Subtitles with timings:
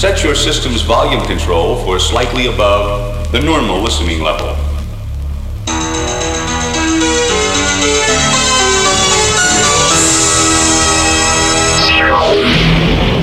[0.00, 4.48] Set your system's volume control for slightly above the normal listening level.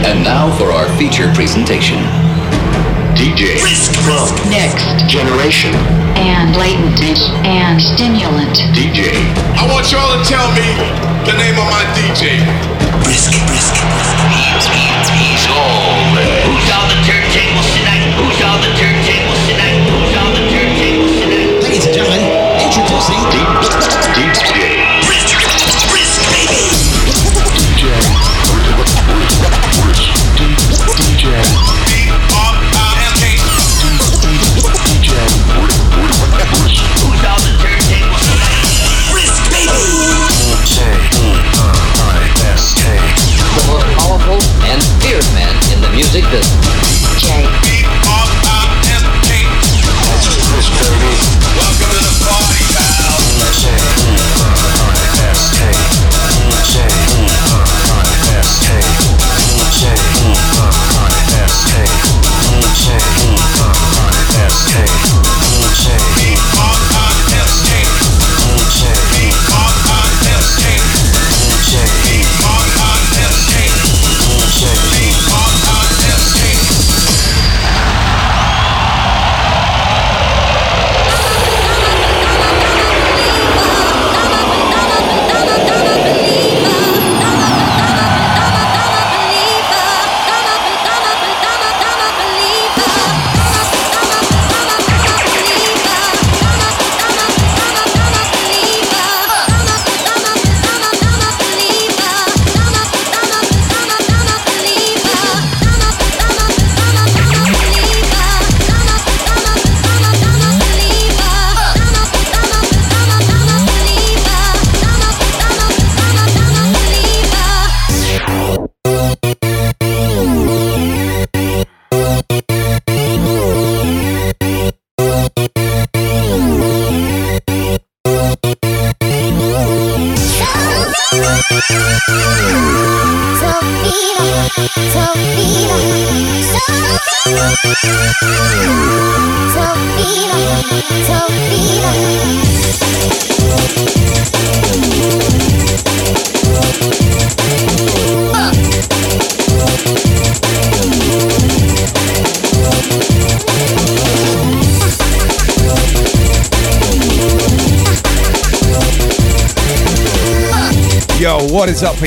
[0.06, 1.97] And now for our feature presentation.
[3.17, 3.58] DJ
[4.45, 5.09] Next.
[5.09, 5.73] Generation.
[6.14, 8.53] And latent and stimulant.
[8.78, 9.17] DJ.
[9.58, 10.78] I want y'all to tell me
[11.25, 12.45] the name of my DJ.
[13.03, 13.77] Brisk, brisk,
[21.67, 22.22] Ladies and gentlemen,
[22.64, 23.78] introducing DJ.
[24.16, 24.67] Who's
[46.34, 46.77] in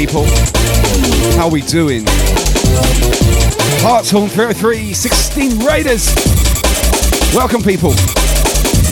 [0.07, 0.25] people?
[1.37, 2.05] How we doing?
[3.85, 6.07] Hartshorn 303, 16 Raiders.
[7.35, 7.91] Welcome, people.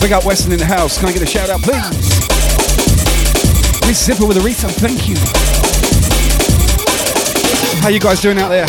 [0.01, 0.99] Big up Weston in the house.
[0.99, 1.81] Can I get a shout out, please?
[3.87, 5.15] Miss Zipper with a refund, thank you.
[7.81, 8.67] How you guys doing out there?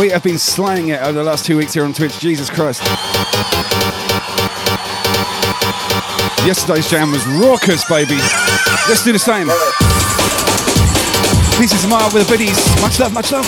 [0.00, 2.20] We have been slaying it over the last two weeks here on Twitch.
[2.20, 2.80] Jesus Christ.
[6.46, 8.18] Yesterday's jam was raucous, baby.
[8.88, 9.48] Let's do the same.
[11.60, 12.56] Pieces of Mile with the biddies.
[12.80, 13.44] Much love, much love.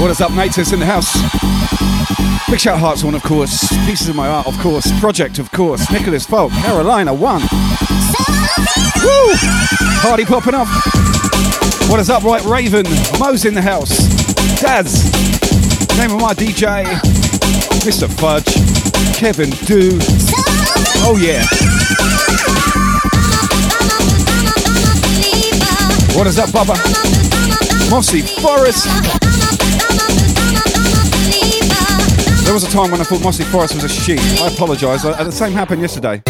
[0.00, 0.32] What is up?
[0.32, 1.57] Natus in the house.
[2.50, 3.68] Big shout Hartshorn, of course.
[3.84, 4.90] Pieces of My Art, of course.
[5.00, 5.90] Project, of course.
[5.92, 7.42] Nicholas Folk, Carolina, one.
[9.04, 9.34] Woo!
[10.00, 10.68] Party popping off.
[11.90, 12.42] What is up, right?
[12.44, 12.86] Raven,
[13.18, 13.90] Mo's in the house.
[14.62, 15.04] Daz,
[15.98, 16.84] name of my DJ,
[17.84, 18.08] Mr.
[18.18, 18.54] Fudge,
[19.14, 19.98] Kevin Do.
[21.04, 21.44] Oh, yeah.
[26.16, 26.76] What is up, Bubba?
[27.90, 29.27] Mossy Forest.
[32.48, 34.16] There was a time when I thought Mossy Forest was a she.
[34.42, 35.02] I apologise.
[35.02, 36.22] The same happened yesterday.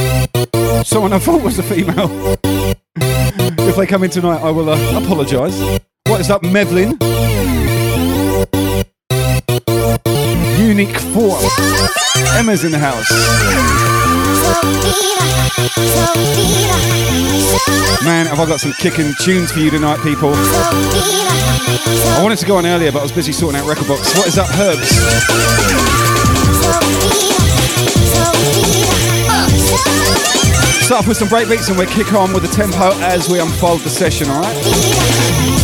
[0.82, 2.36] Someone I thought was a female.
[2.96, 5.56] if they come in tonight, I will uh, apologise.
[6.08, 6.98] What is up, Mevlin?
[10.58, 11.56] Unique Force.
[12.36, 13.97] Emma's in the house.
[18.04, 20.32] Man, have I got some kicking tunes for you tonight, people.
[20.34, 24.16] I wanted to go on earlier, but I was busy sorting out record box.
[24.16, 24.88] What is up, Herbs?
[30.88, 33.82] Start off with some breakbeats and we'll kick on with the tempo as we unfold
[33.82, 35.57] the session, alright?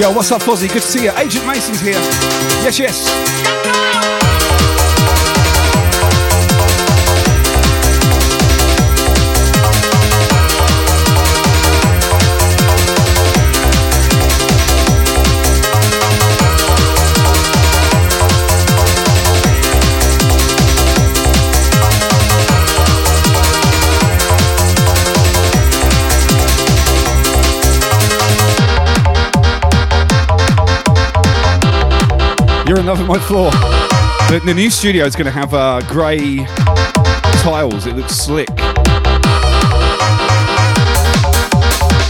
[0.00, 0.66] Yo, what's up, Fozzie?
[0.66, 1.10] Good to see you.
[1.18, 1.92] Agent Mason's here.
[2.64, 3.39] Yes, yes.
[32.80, 33.50] You're another my floor.
[34.30, 36.46] The, the new studio is going to have uh, grey
[37.42, 37.84] tiles.
[37.84, 38.48] It looks slick.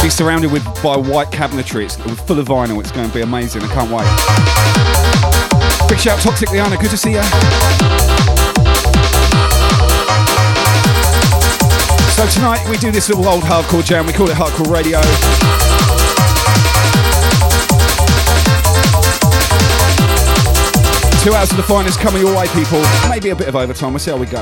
[0.00, 1.86] Be surrounded with by white cabinetry.
[1.86, 2.78] It's full of vinyl.
[2.78, 3.62] It's going to be amazing.
[3.64, 4.06] I can't wait.
[5.88, 6.76] Big shout, Toxic Liana.
[6.76, 7.22] Good to see you.
[12.14, 14.06] So tonight we do this little old hardcore jam.
[14.06, 15.00] We call it Hardcore Radio.
[21.22, 22.80] Two hours of the finest coming your way, people.
[23.06, 23.92] Maybe a bit of overtime.
[23.92, 24.40] We'll see how we go.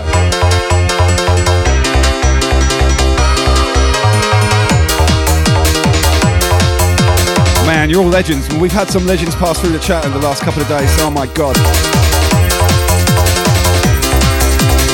[7.66, 8.48] Man, you're all legends.
[8.54, 10.88] We've had some legends pass through the chat in the last couple of days.
[11.00, 11.56] Oh my god.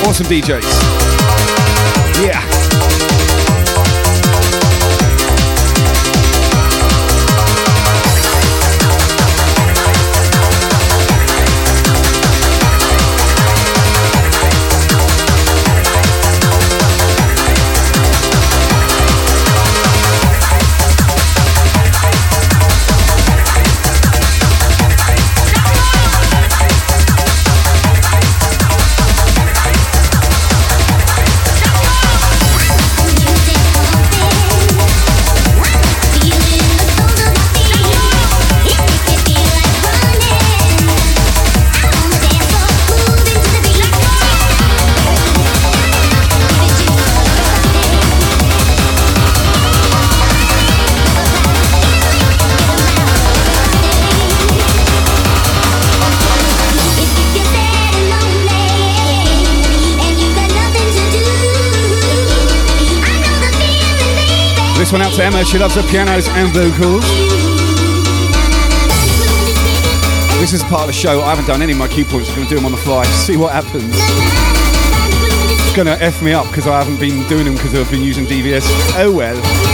[0.07, 0.63] Awesome DJs.
[2.25, 2.54] Yeah.
[65.55, 67.05] She loves the pianos and vocals.
[70.37, 71.21] This is part of the show.
[71.21, 72.27] I haven't done any of my cue points.
[72.27, 73.05] I'm going to do them on the fly.
[73.25, 73.95] See what happens.
[75.61, 78.03] It's going to F me up because I haven't been doing them because I've been
[78.03, 78.65] using DVS.
[78.97, 79.64] Oh well.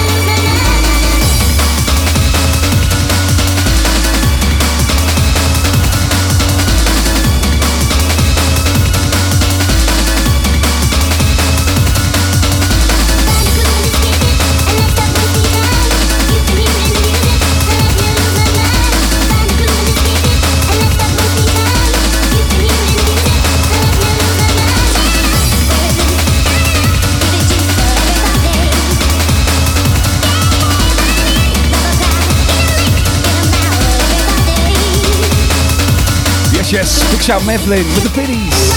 [36.72, 38.72] Yes, big shout Mevlin with the biddies.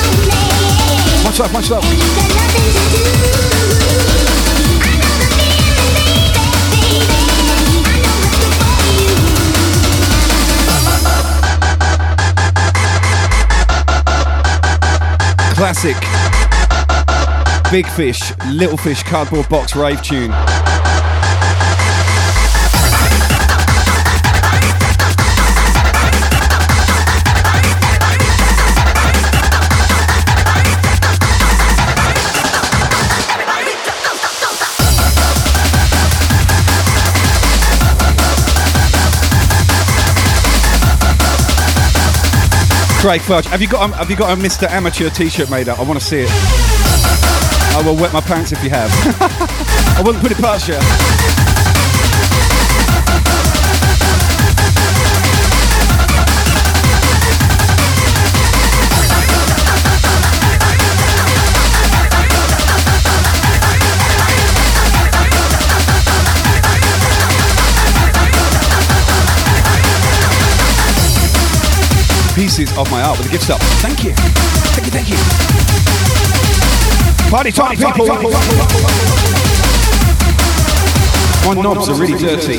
[1.22, 1.84] Much love, much love.
[15.54, 15.96] Classic.
[17.70, 20.32] Big Fish, Little Fish, Cardboard Box rave tune.
[43.04, 44.66] Craig Fudge, have you got a, have you got a Mr.
[44.66, 45.78] Amateur T-shirt made up?
[45.78, 46.30] I want to see it.
[46.30, 48.90] I will wet my pants if you have.
[49.98, 51.33] I wouldn't put it past you.
[72.34, 73.60] Pieces of my art with a gift shop.
[73.78, 74.12] Thank you.
[74.74, 75.16] Thank you, thank you.
[77.30, 78.06] Party time, people.
[81.46, 82.58] My knobs are really dirty.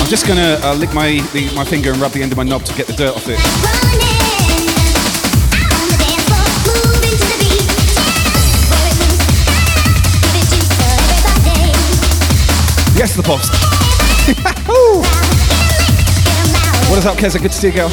[0.00, 2.44] I'm just gonna uh, lick my the, my finger and rub the end of my
[2.44, 3.38] knob to get the dirt off it.
[12.96, 13.69] Yes, the pops.
[16.90, 17.40] What is up, Keza?
[17.40, 17.90] Good to see you, girl.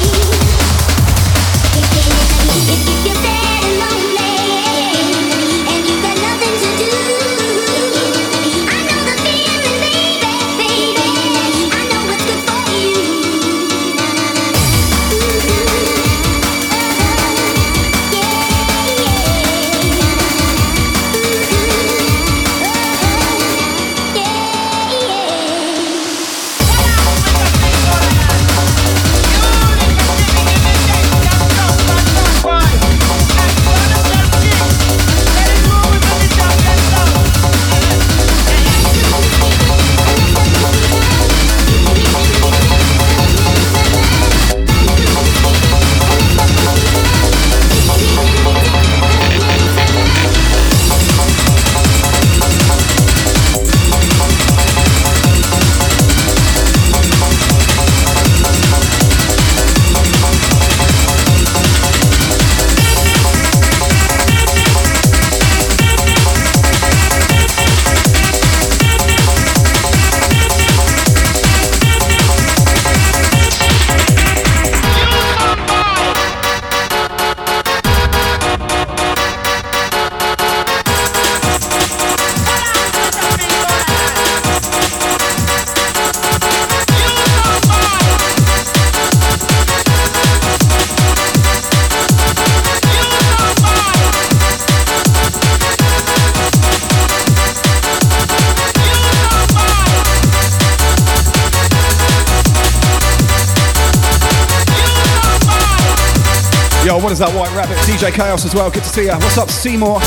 [108.18, 108.68] Chaos as well.
[108.68, 109.14] Good to see ya.
[109.14, 110.00] What's up, Seymour?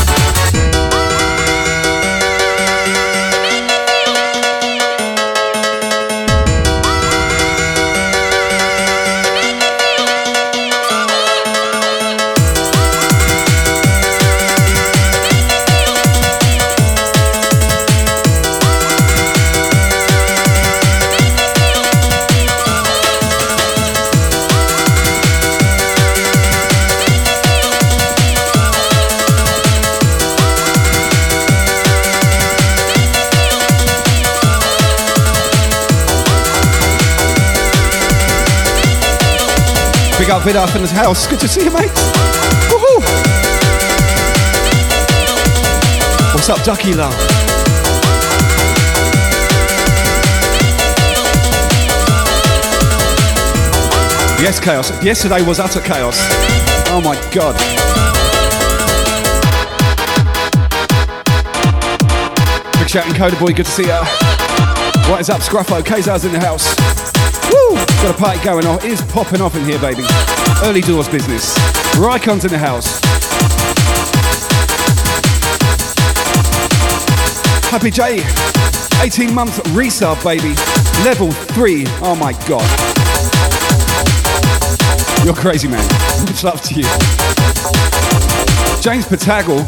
[40.32, 41.26] Up Vidar in his house.
[41.26, 41.90] Good to see you, mate.
[42.70, 43.02] Woohoo!
[46.32, 47.12] What's up, Ducky Love?
[54.40, 54.90] Yes, chaos.
[55.04, 56.16] Yesterday was utter chaos.
[56.88, 57.54] Oh my god.
[62.78, 64.02] Big shout and Boy, good to see ya.
[65.10, 65.84] What is up, Scruffo?
[65.84, 67.11] Kazar's in the house.
[67.74, 68.78] Got a party going on.
[68.78, 70.04] It is popping off in here, baby.
[70.62, 71.56] Early doors business.
[71.96, 73.00] Rycon's in the house.
[77.70, 78.22] Happy J.
[79.02, 80.54] 18 months resub, baby.
[81.04, 81.84] Level 3.
[82.02, 82.68] Oh my god.
[85.24, 85.82] You're crazy, man.
[86.26, 86.84] Much love to you.
[88.82, 89.60] James Patagle.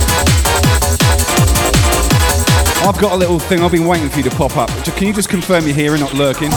[2.86, 3.60] I've got a little thing.
[3.60, 4.68] I've been waiting for you to pop up.
[4.96, 6.50] Can you just confirm you're here and not lurking?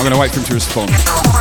[0.00, 1.39] I'm going to wait for him to respond.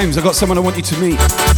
[0.00, 1.57] James, I've got someone I want you to meet.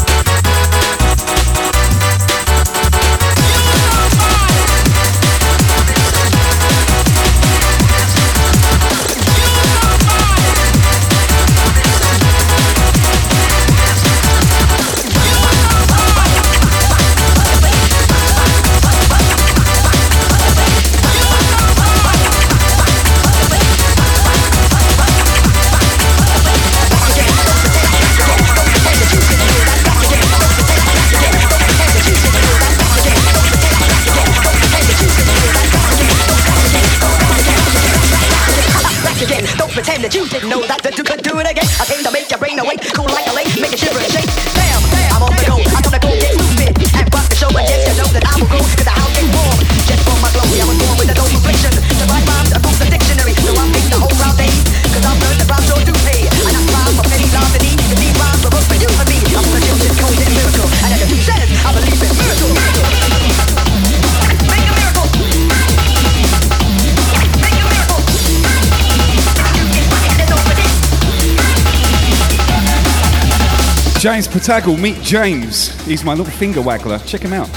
[74.10, 75.68] James Patagle, meet James.
[75.84, 76.98] He's my little finger waggler.
[77.06, 77.48] Check him out.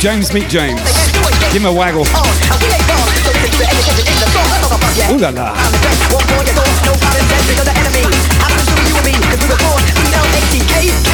[0.00, 0.80] James, meet James.
[1.52, 2.06] Give him a waggle.
[5.12, 5.74] Ooh la la.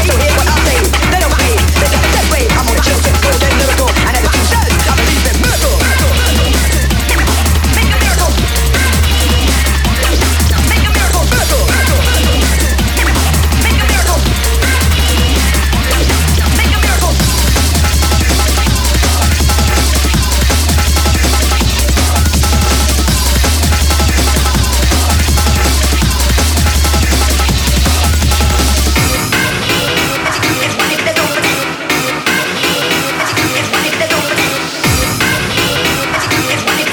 [0.01, 0.81] They don't hear what I say.
[1.13, 1.61] They don't care.
[1.77, 2.49] They just step away.
[2.57, 3.90] I'm on a chill, chill.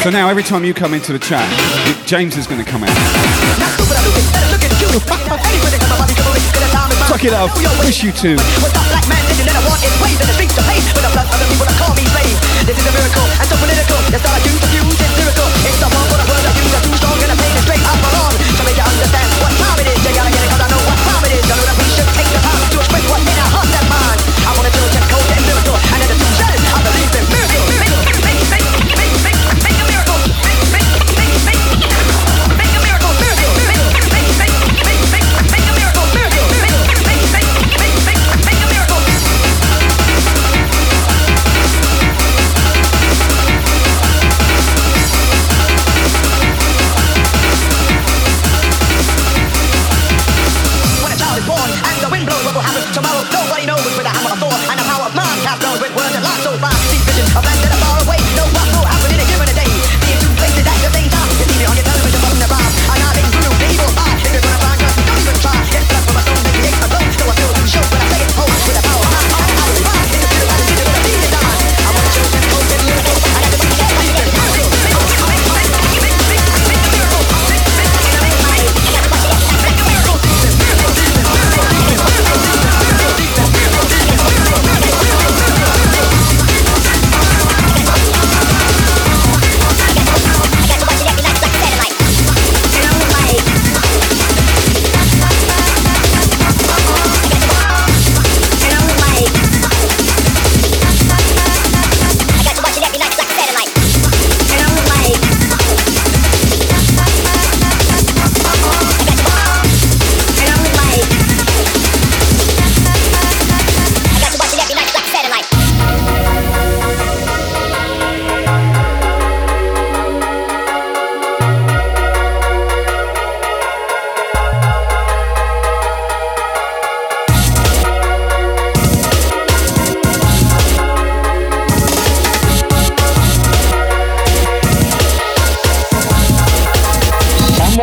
[0.07, 1.43] So now every time you come into the chat,
[2.07, 2.95] James is going to come out.
[7.11, 7.51] Suck it up.
[7.83, 8.39] Wish you to.
[12.63, 13.99] This is a miracle and so political.
[14.07, 14.79] That's all I do to
[15.19, 15.47] lyrical.
[15.67, 16.71] It's the one for the I use.
[16.87, 17.76] Too strong and straight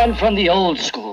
[0.07, 1.04] one from the old school.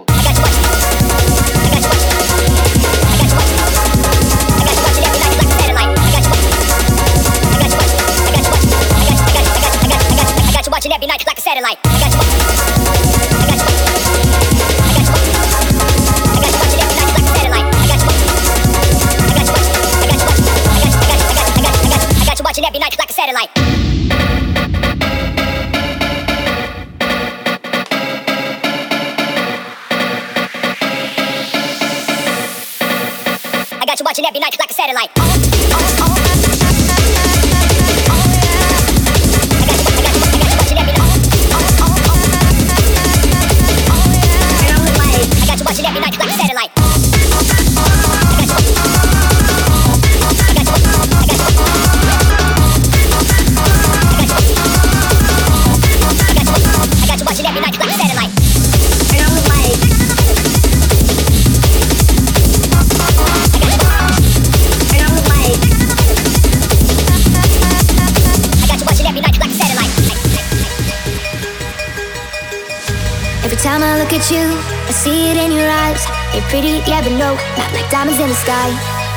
[74.22, 74.46] At you,
[74.86, 76.06] I see it in your eyes.
[76.34, 78.70] You're pretty, yeah, but no, not like diamonds in the sky.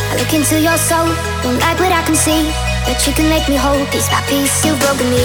[0.09, 1.05] I look into your soul,
[1.43, 2.49] don't like what I can see.
[2.89, 5.25] But you can make me whole, piece by piece, you've broken me.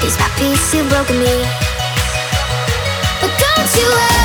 [0.00, 1.34] Piece by piece, you've broken me.
[3.20, 4.17] But don't you worry,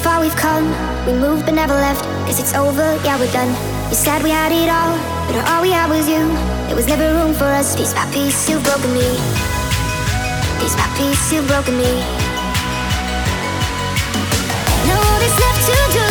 [0.00, 0.64] far we've come?
[1.06, 2.04] We moved but never left.
[2.26, 3.50] Guess it's over, yeah, we're done.
[3.90, 4.96] You said we had it all,
[5.28, 6.22] but all we had was you.
[6.66, 7.76] There was never room for us.
[7.76, 9.08] Piece by piece, you've broken me.
[10.60, 11.92] Piece by piece, you've broken me.
[14.88, 16.08] Now all that's left to do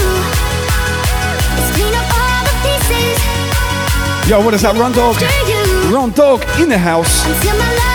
[1.57, 3.17] is clean up all the pieces.
[4.29, 4.75] Yo, what is that?
[4.77, 5.15] Run Dog.
[5.91, 7.25] Run Dog in the house.
[7.25, 7.89] until my life.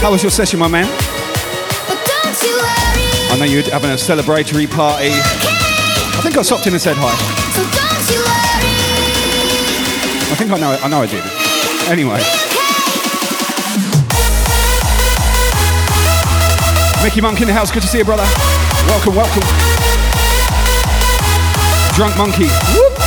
[0.00, 1.03] How was your session, my man?
[3.44, 5.10] But don't you worry, know you're having a celebratory party.
[5.12, 7.12] I think I stopped in and said hi.
[7.52, 8.72] so don't you worry.
[10.32, 10.72] I think I know.
[10.80, 11.20] I know I did.
[11.92, 12.20] Anyway,
[17.04, 17.70] Mickey Monk in the house.
[17.70, 18.24] Good to see you, brother.
[18.88, 19.42] Welcome, welcome.
[21.94, 22.48] Drunk Monkey.
[22.72, 23.03] Whoop.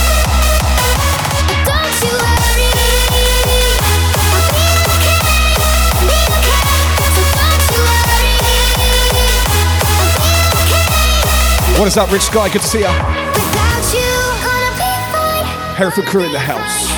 [11.77, 12.49] What is up, Rich Sky?
[12.51, 12.85] Good to see you.
[12.85, 14.01] Without you,
[14.41, 15.75] gonna be fine.
[15.75, 16.96] Hereford crew in the house.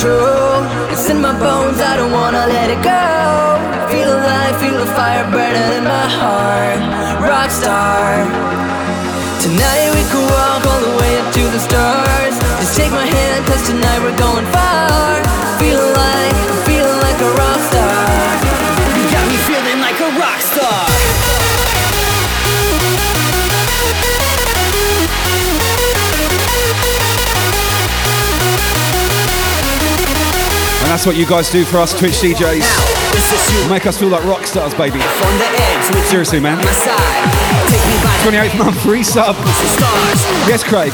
[0.00, 0.64] Control.
[0.92, 3.04] It's in my bones, I don't wanna let it go.
[3.92, 6.80] Feel alive, feel the fire burning in my heart.
[7.20, 8.24] Rockstar.
[9.44, 12.34] Tonight we could walk all the way up to the stars.
[12.60, 15.20] Just take my hand, cause tonight we're going far.
[15.60, 16.36] Feel like,
[30.90, 33.70] that's what you guys do for us Twitch DJs.
[33.70, 34.98] Make us feel like rock stars, baby.
[34.98, 36.58] on the edge Seriously, man.
[36.58, 37.70] my side.
[37.70, 39.36] Take me by the 28th month free sub.
[40.48, 40.90] Yes, Craig.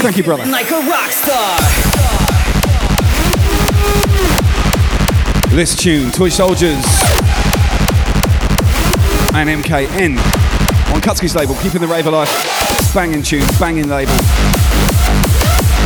[0.00, 0.46] Thank you, brother.
[0.46, 1.58] Like a rock star.
[5.54, 6.82] This tune, Toy Soldiers
[9.34, 10.16] and MKN
[10.94, 12.28] on Kutski's label, keeping the rave alive.
[12.94, 14.14] Banging tune, banging label.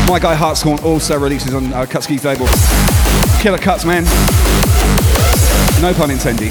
[0.06, 2.46] My guy Hartshorn also releases on uh, Kutski's label.
[3.44, 4.04] Killer cuts, man.
[5.82, 6.48] No pun intended.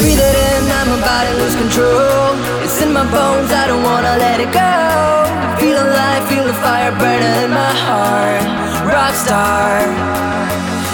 [0.00, 2.34] Breathe it in, now my body lose control.
[2.64, 5.60] It's in my bones, I don't wanna let it go.
[5.60, 8.42] Feel alive, feel the fire burning in my heart.
[8.90, 10.10] Rockstar.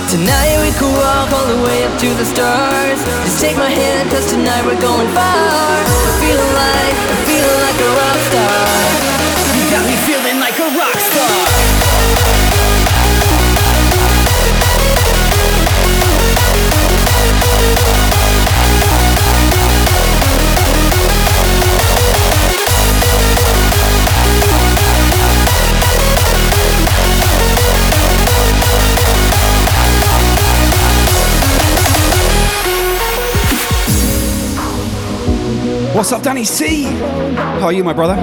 [0.08, 3.02] Tonight we could walk all the way up to the stars.
[3.26, 5.18] Just take my hand, cause tonight we're going far.
[5.18, 9.15] I feel alive, I feel like a rock star.
[35.96, 36.82] What's up, Danny C?
[36.82, 38.16] How are you, my brother?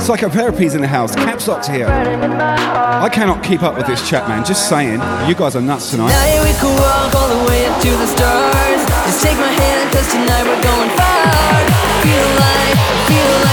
[0.00, 1.14] Psychotherapy's in the house.
[1.14, 1.86] Caps locked here.
[1.86, 4.46] I cannot keep up with this chat, man.
[4.46, 5.02] Just saying.
[5.28, 6.08] You guys are nuts tonight.
[6.08, 8.80] Tonight we could walk all the way up to the stars.
[9.04, 11.68] Just take my hand, cause tonight we're going far.
[12.00, 13.45] Feel alive, feel like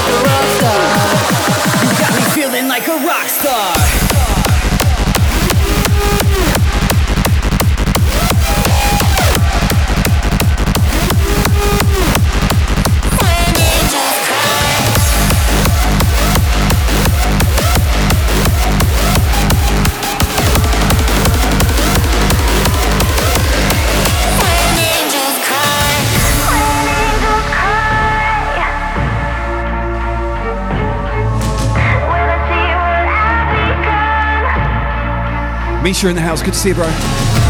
[35.84, 36.42] Misha in the house.
[36.42, 37.43] Good to see you, bro.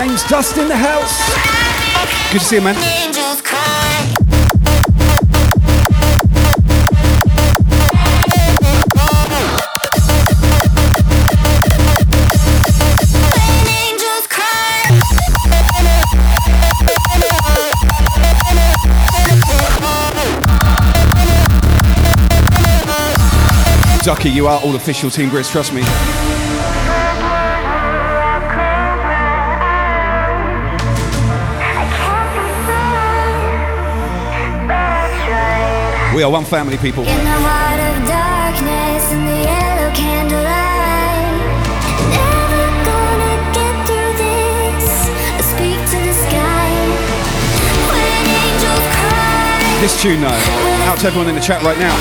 [0.00, 1.34] James Dust in the house.
[2.32, 2.76] Good to see you, man.
[24.04, 25.82] Ducky, you are all official Team Grits, trust me.
[36.18, 37.04] We are one family, people.
[37.04, 41.38] In the heart of darkness, in the yellow candlelight.
[42.10, 45.06] Never gonna get through this.
[45.14, 46.74] I speak to the sky.
[47.86, 50.42] When angels cry, This tune, though,
[50.90, 51.94] out to everyone in the chat right now.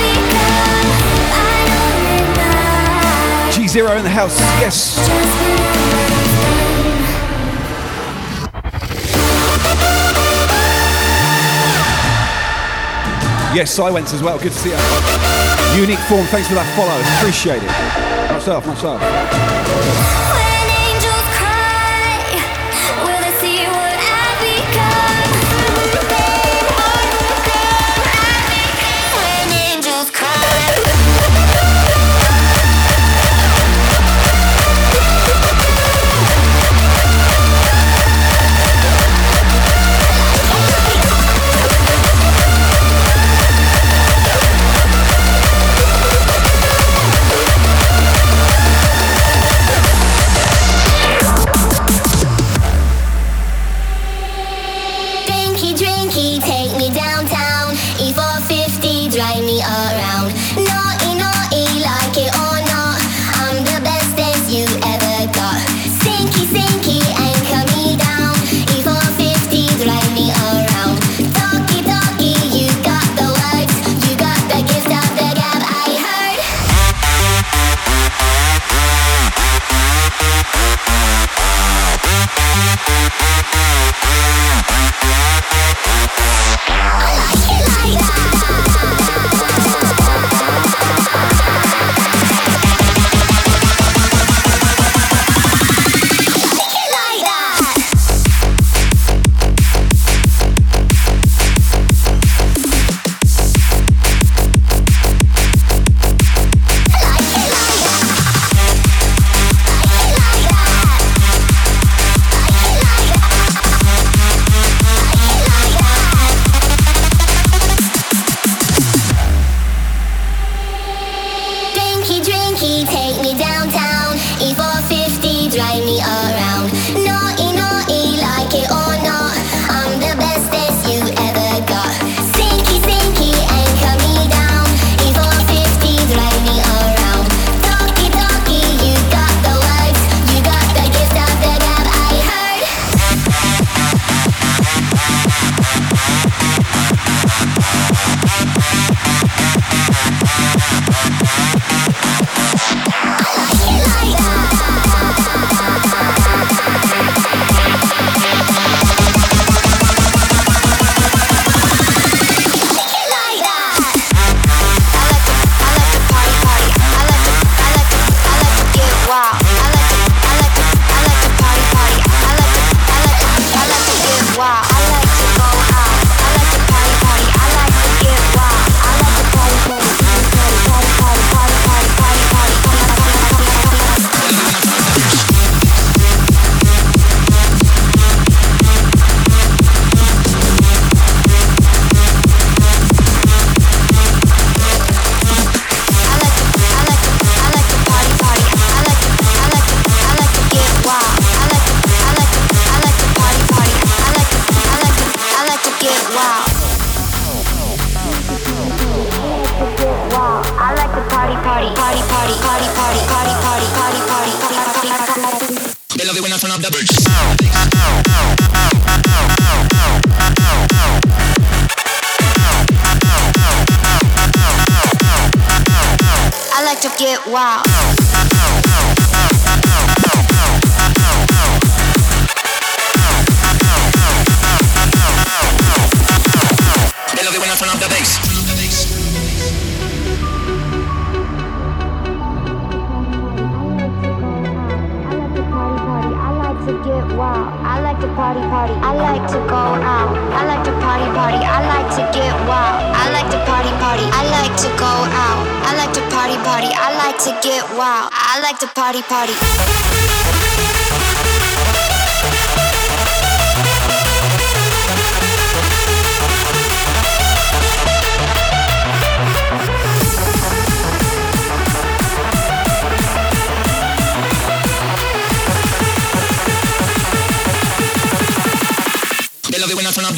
[3.51, 5.56] G Zero in the house, yes.
[13.57, 14.37] Yes, Silence as well.
[14.37, 15.81] Good to see you.
[15.81, 16.27] Unique form.
[16.27, 16.93] Thanks for that follow.
[17.17, 18.67] Appreciate it.
[18.67, 20.06] Much love.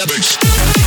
[0.08, 0.79] mix.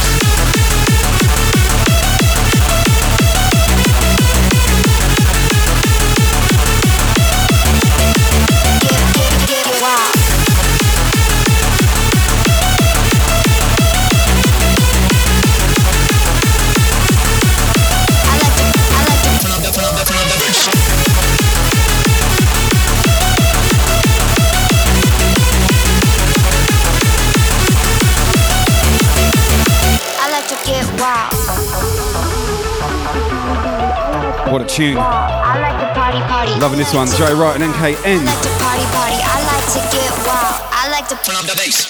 [34.73, 34.97] Tune.
[34.97, 36.59] I like to party, party.
[36.59, 37.07] Loving this one.
[37.07, 38.25] Joey Wright and NKN.
[38.25, 39.21] I like to party, party.
[39.21, 40.65] I like to get wild.
[40.73, 41.85] I like to Turn up the bass.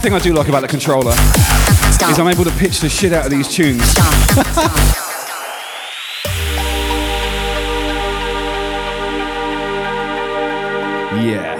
[0.00, 1.12] One thing I do like about the controller
[1.92, 2.12] Stomp.
[2.12, 3.82] is I'm able to pitch the shit out of these tunes.
[11.20, 11.58] Yeah.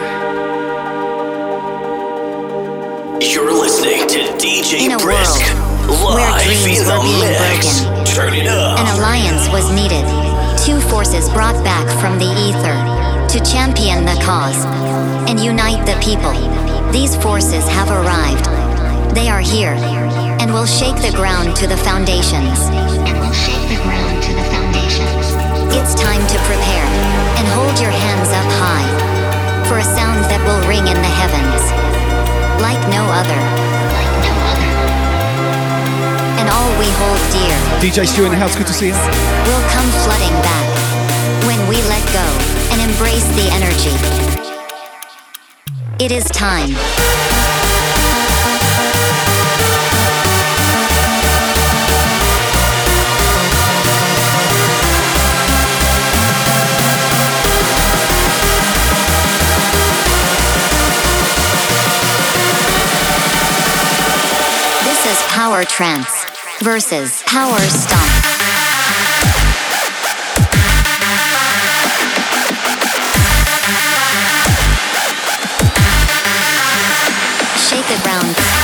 [3.21, 5.41] You're listening to DJ In a Brisk.
[5.89, 7.81] world where Live dreams in were the being mix.
[7.85, 8.79] broken, Turn it up.
[8.79, 10.05] An alliance was needed.
[10.65, 12.79] Two forces brought back from the ether
[13.33, 14.65] to champion the cause
[15.29, 16.33] and unite the people.
[16.93, 18.51] These forces have arrived.
[19.15, 19.79] They are here
[20.43, 22.59] and will shake the ground to the foundations.
[23.07, 25.31] And will shake the ground to the foundations.
[25.71, 26.89] It's time to prepare
[27.39, 28.91] and hold your hands up high
[29.71, 31.63] for a sound that will ring in the heavens
[32.59, 33.39] like no other.
[33.95, 34.71] Like no other.
[36.43, 38.99] And all we hold dear DJ Stu in the house, good to see you.
[39.47, 40.67] will come flooding back
[41.47, 42.27] when we let go
[42.75, 44.50] and embrace the energy.
[46.01, 46.71] It is time.
[64.85, 66.25] This is Power Trance
[66.63, 68.30] versus Power Stomp.
[78.11, 78.60] sound.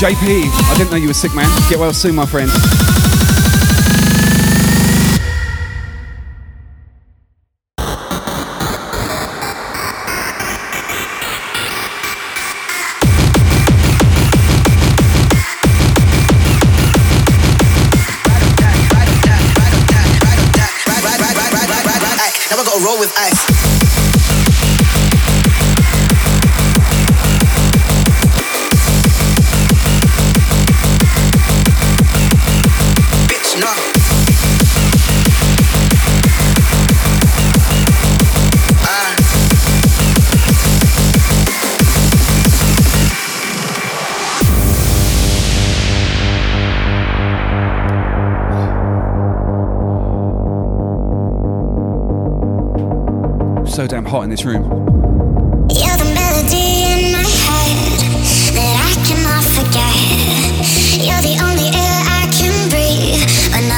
[0.00, 1.44] JP, I didn't know you were sick, man.
[1.68, 2.50] Get well soon, my friend.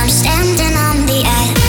[0.09, 1.61] Standing on the edge.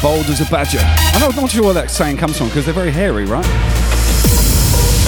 [0.00, 0.78] Bold as a badger.
[0.80, 3.44] I'm not, not sure where that saying comes from because they're very hairy, right?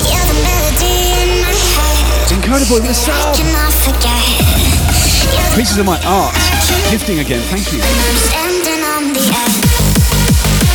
[0.03, 4.27] You're the melody in my head Incredible, you're that I so- cannot forget.
[5.33, 6.56] You're the Pieces of my art.
[6.91, 7.81] Gifting again, thank you.
[7.81, 10.67] when I'm standing on the edge.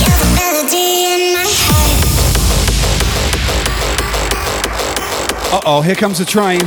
[0.00, 1.98] You're the melody in my head.
[5.52, 6.60] Uh oh, here comes the train.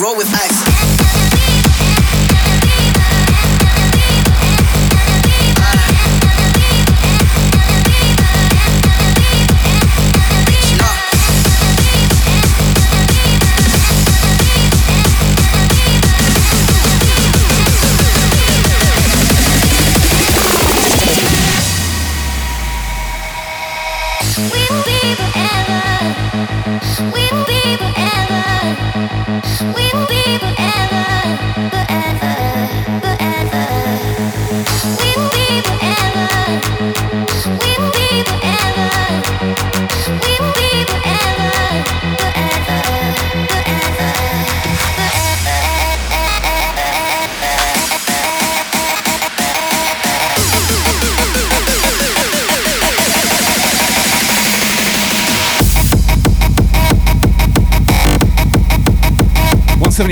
[0.00, 0.69] Roll with ice.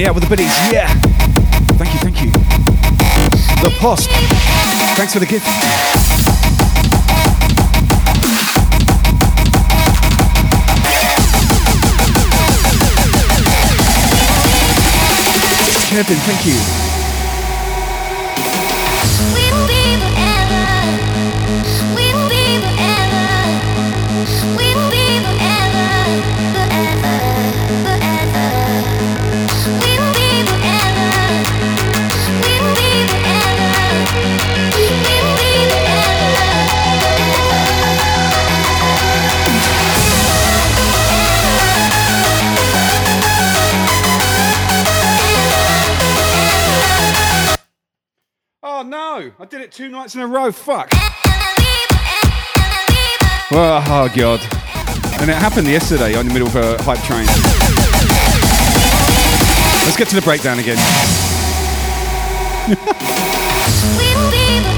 [0.09, 0.57] Out with the biddies.
[0.73, 0.89] Yeah.
[1.77, 2.31] Thank you, thank you.
[3.63, 4.09] The post.
[4.97, 5.45] Thanks for the gift.
[15.91, 16.88] Kevin, thank you.
[49.99, 50.53] Nights in a row.
[50.53, 50.91] Fuck.
[53.51, 54.41] Oh, oh god.
[55.21, 57.27] And it happened yesterday in the middle of a hype train.
[59.85, 60.79] Let's get to the breakdown again.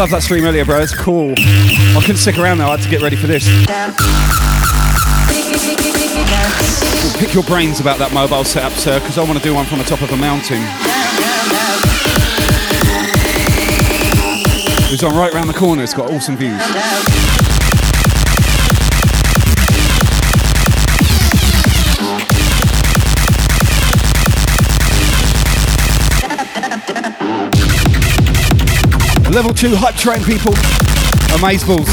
[0.00, 0.80] Love that stream earlier, bro.
[0.80, 1.34] It's cool.
[1.36, 2.68] I couldn't stick around though.
[2.68, 3.44] I had to get ready for this.
[7.18, 9.76] Pick your brains about that mobile setup, sir, because I want to do one from
[9.76, 10.64] the top of a mountain.
[14.90, 15.82] It's on right round the corner.
[15.82, 16.56] It's got awesome views.
[29.30, 30.50] Level 2 hype train people.
[31.38, 31.86] Amazeballs.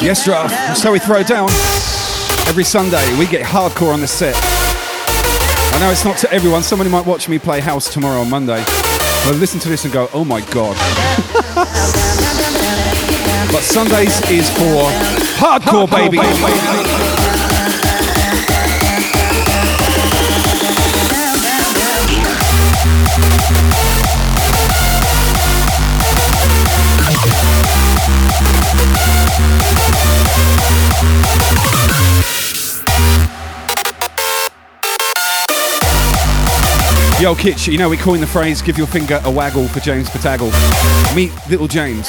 [0.00, 0.78] Yes, draft.
[0.78, 1.50] So we throw down.
[2.48, 4.34] Every Sunday, we get hardcore on the set.
[5.74, 6.62] I know it's not to everyone.
[6.62, 8.64] Somebody might watch me play house tomorrow on Monday.
[9.24, 10.76] But listen to this and go, oh my god.
[13.52, 14.88] but Sundays is for
[15.36, 16.16] hardcore, baby.
[37.22, 40.08] Yo, Kitch, you know we coined the phrase give your finger a waggle for James
[40.08, 40.50] Pataggle.
[41.14, 42.08] Meet little James.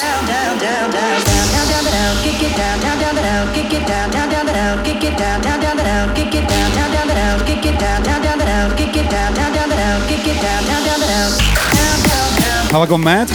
[12.74, 13.30] Have I gone mad?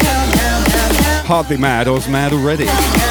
[1.25, 3.08] Hardly mad, I was mad already.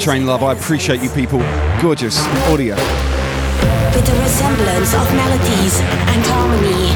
[0.00, 0.42] Train love.
[0.42, 1.40] I appreciate you people.
[1.82, 2.74] Gorgeous audio.
[3.94, 5.80] with the resemblance of melodies
[6.10, 6.88] and harmony.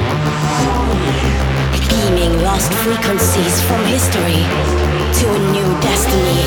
[1.88, 4.40] Beaming lost frequencies from history
[5.18, 6.44] to a new destiny.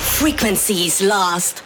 [0.00, 1.62] Frequencies lost.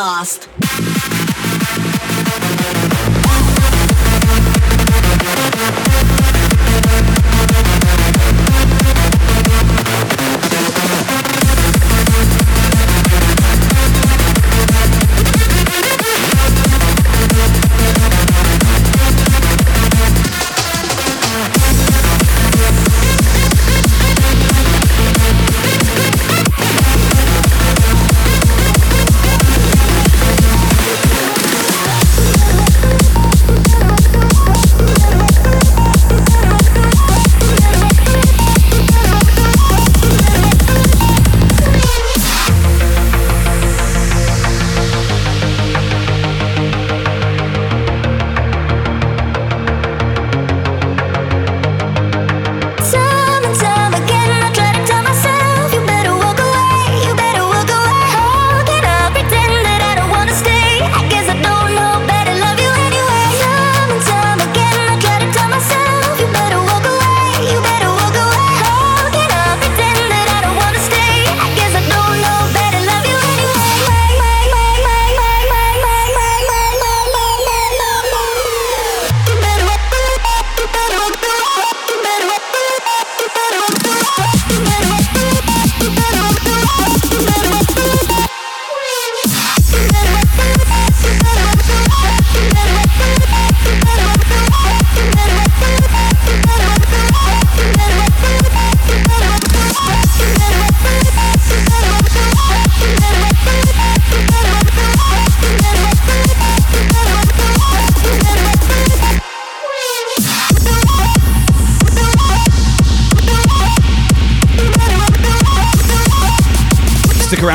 [0.00, 0.49] Lost.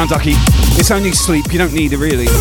[0.07, 0.33] down, ducky.
[0.77, 2.25] It's only sleep, you don't need it really.
[2.25, 2.33] Time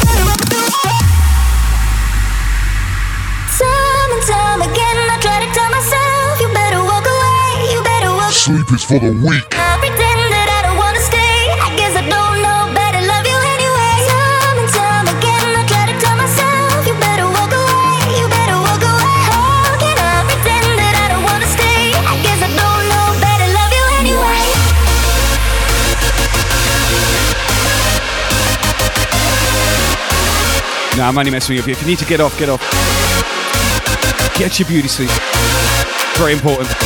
[4.12, 8.32] and time again, I try to tell myself, you better walk away, you better walk
[8.32, 9.53] Sleep is for the weak.
[31.04, 31.72] I'm only messing with you.
[31.72, 32.60] If you need to get off, get off.
[34.38, 35.10] Get your beauty sleep.
[36.16, 36.83] Very important.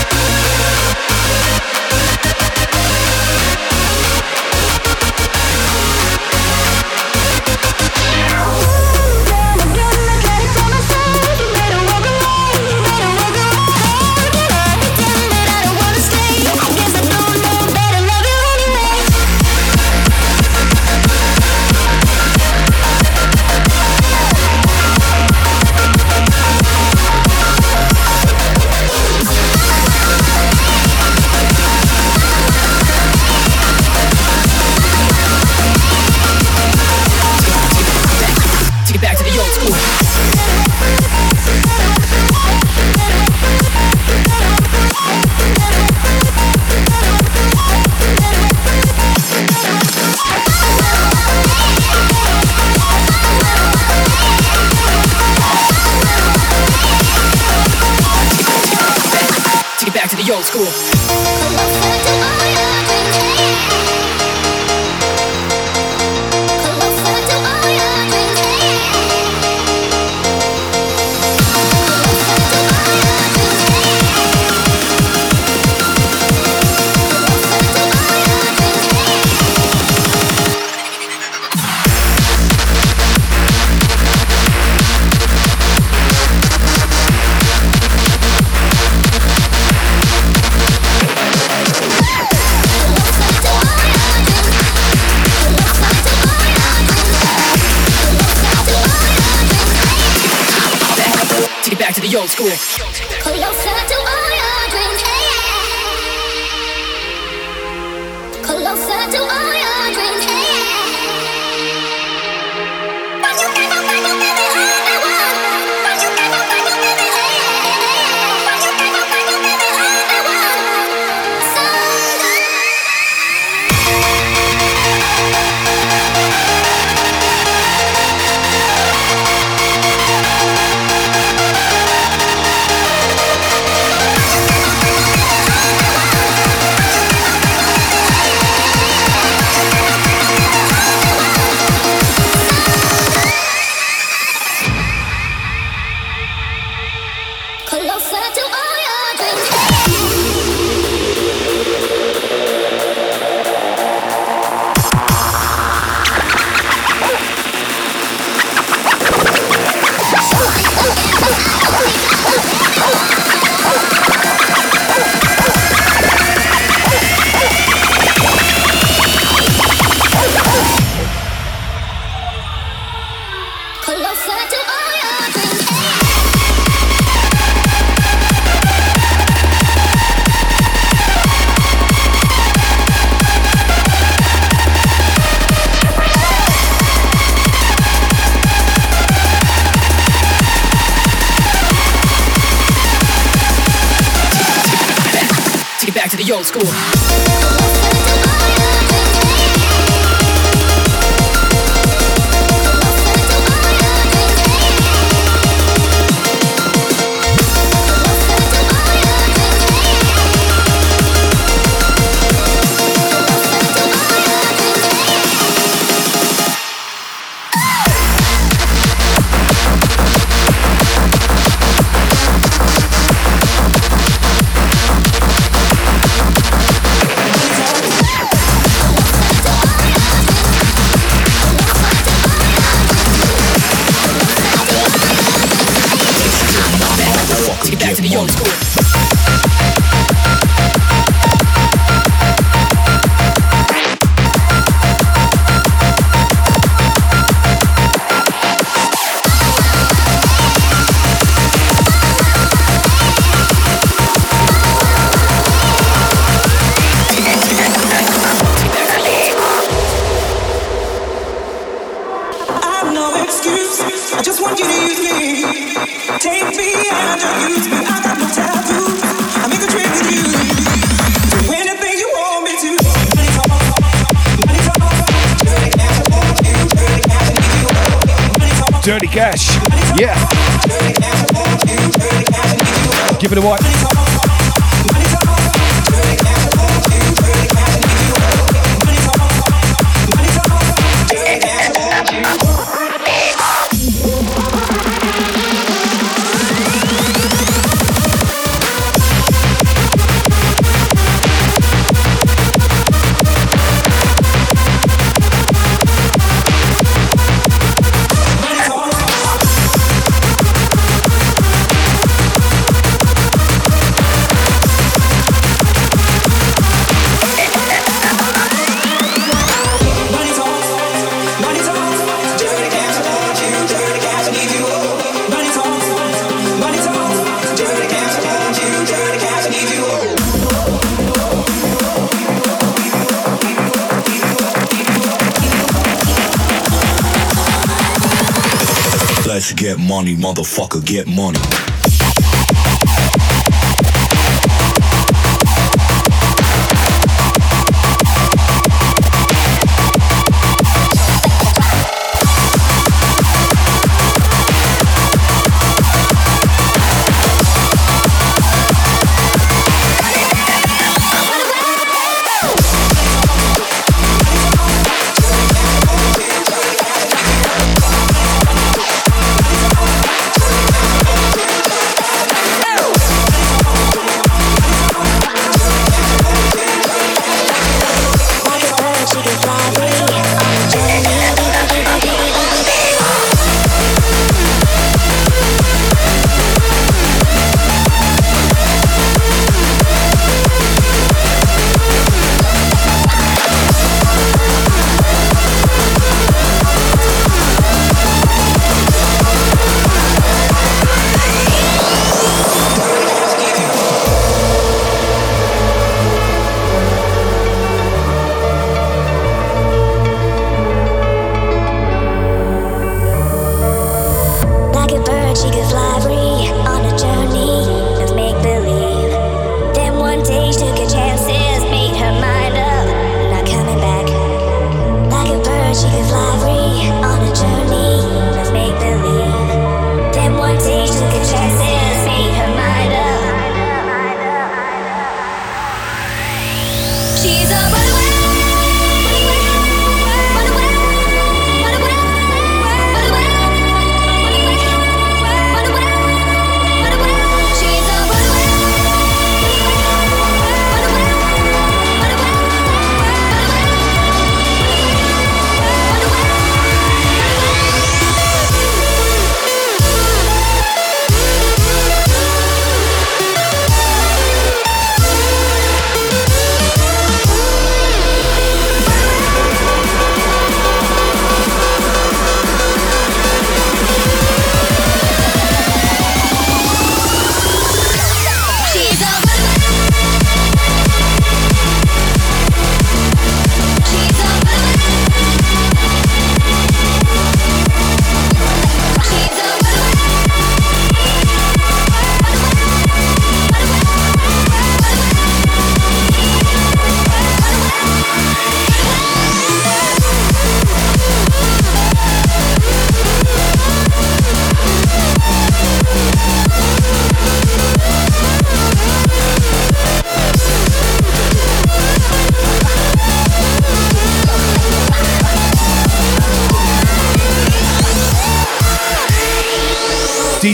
[339.98, 341.67] Money, motherfucker, get money.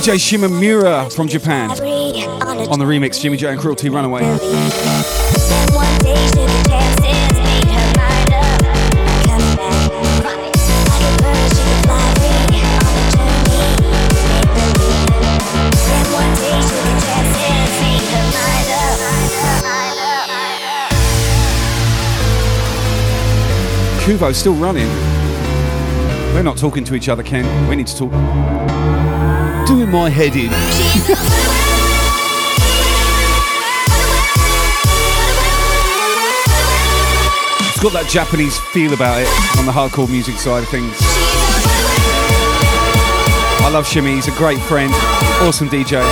[0.05, 1.70] DJ Shimamura from Japan.
[1.70, 4.20] On the remix, Jimmy J and Cru-L-T Runaway.
[24.02, 24.86] Kuvo's still running.
[26.34, 27.70] We're not talking to each other, Ken.
[27.70, 28.53] We need to talk.
[29.95, 30.51] My head in.
[37.68, 40.97] It's got that Japanese feel about it on the hardcore music side of things.
[43.62, 44.16] I love Shimmy.
[44.16, 44.92] He's a great friend,
[45.47, 46.03] awesome DJ,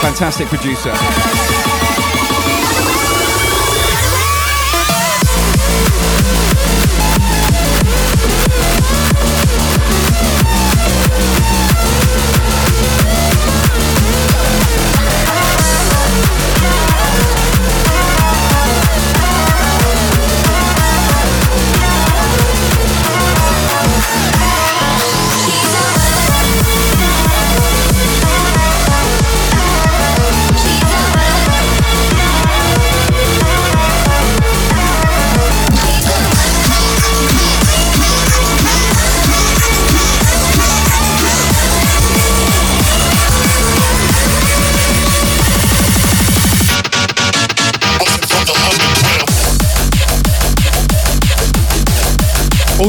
[0.00, 1.53] fantastic producer.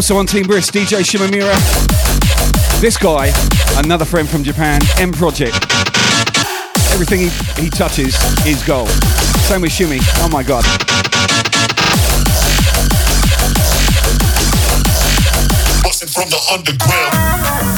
[0.06, 1.56] Also on Team Brisk, DJ Shimamura.
[2.80, 3.34] This guy,
[3.80, 5.56] another friend from Japan, M Project.
[6.94, 8.14] Everything he, he touches
[8.46, 8.88] is gold.
[9.48, 9.98] Same with Shimmy.
[10.18, 10.64] Oh my god.
[15.82, 16.38] Busting from the.
[16.54, 17.75] Underground.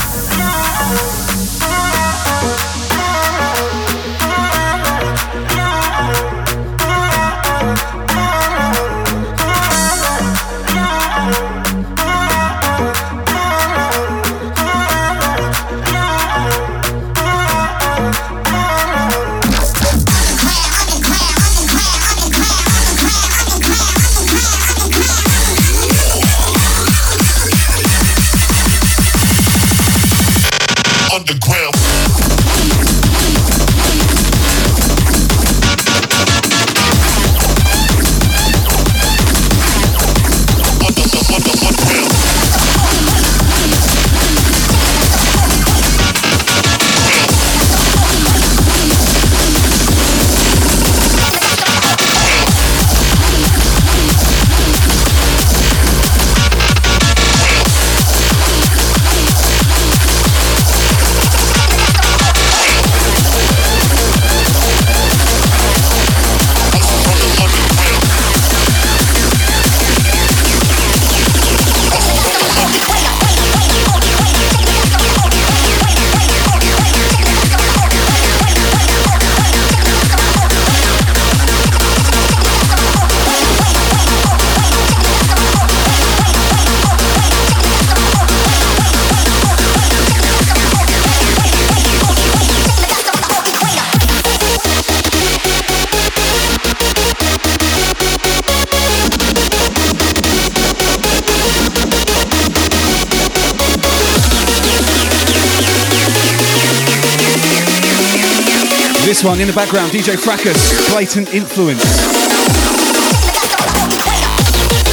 [109.40, 111.84] In the background, DJ Fracus, Blatant Influence.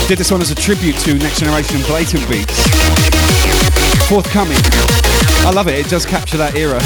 [0.07, 2.53] Did this one as a tribute to Next Generation Blatant Beats.
[4.07, 4.59] Forthcoming.
[5.47, 6.76] I love it, it does capture that era.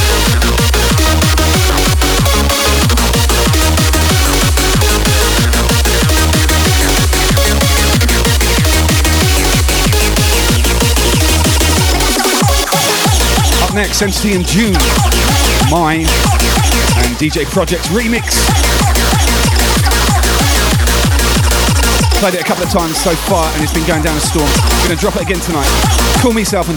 [13.64, 14.76] Up next, Entity in June.
[15.68, 16.06] Mine
[17.18, 18.38] DJ Project's remix.
[22.20, 24.48] Played it a couple of times so far and it's been going down a storm.
[24.82, 25.68] Gonna drop it again tonight.
[26.22, 26.68] Call me self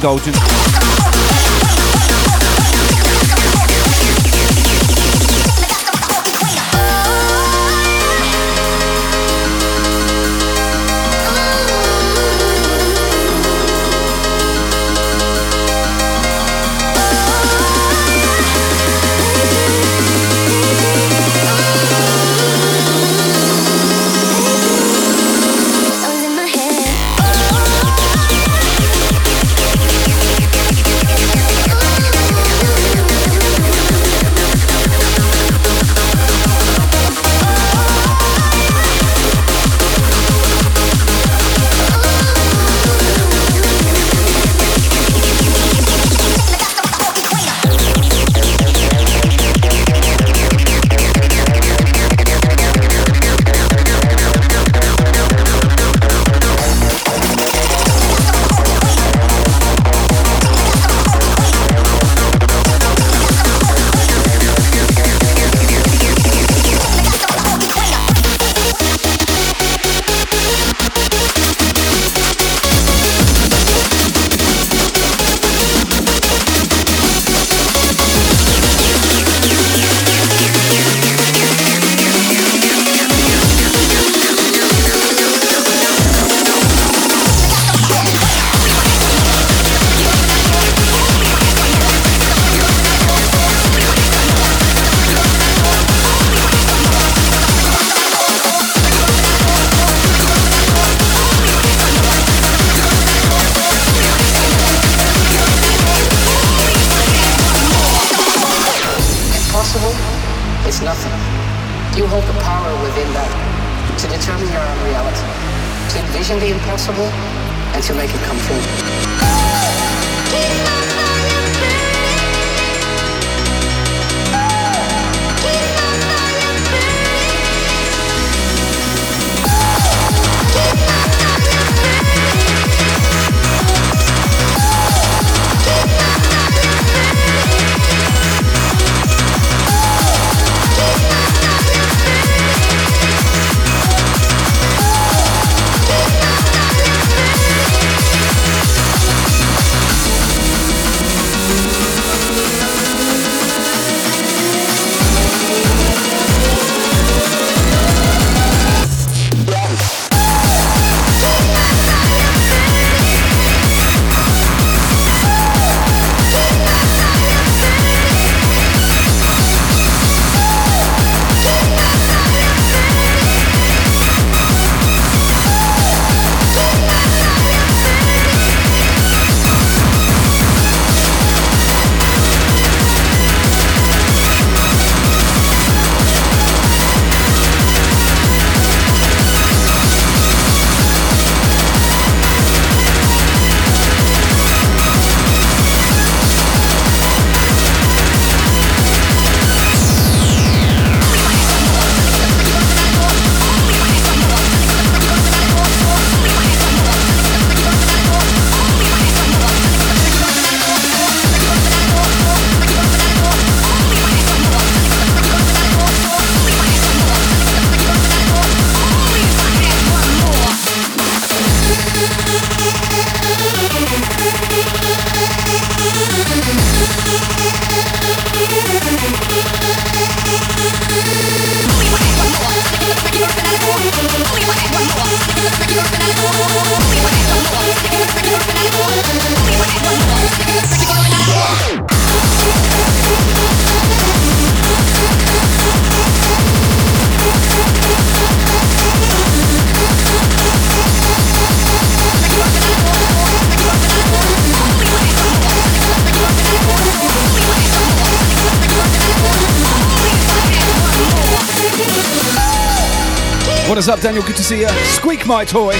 [264.02, 264.24] Daniel?
[264.24, 264.68] Good to see you.
[264.86, 265.74] Squeak my toy.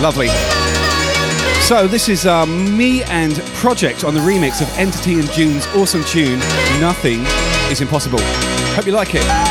[0.00, 0.28] Lovely.
[1.60, 6.02] So this is uh, me and Project on the remix of Entity and June's awesome
[6.04, 6.38] tune,
[6.80, 7.20] Nothing
[7.70, 8.20] is Impossible.
[8.74, 9.49] Hope you like it.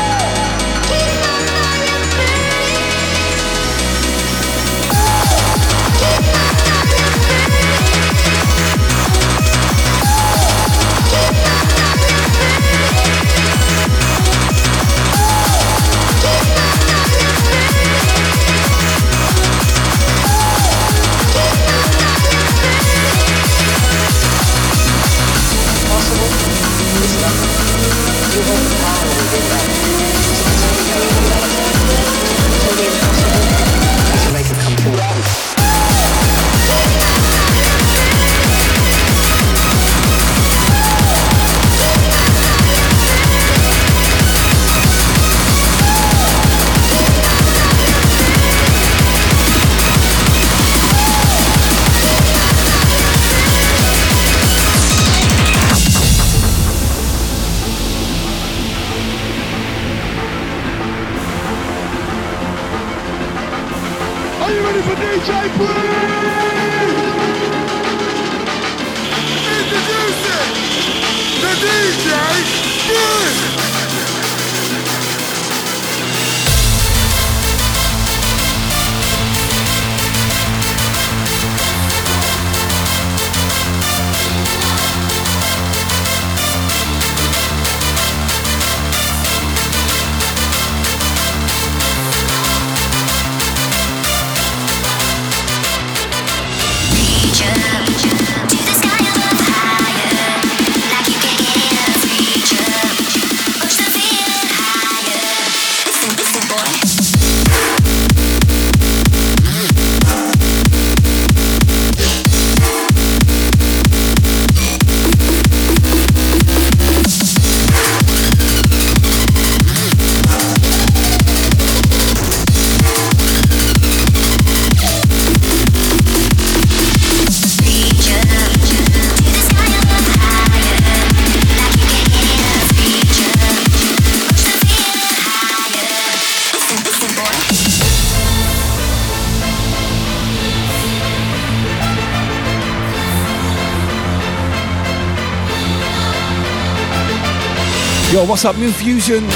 [148.20, 149.26] Yo, what's up, New Fusion?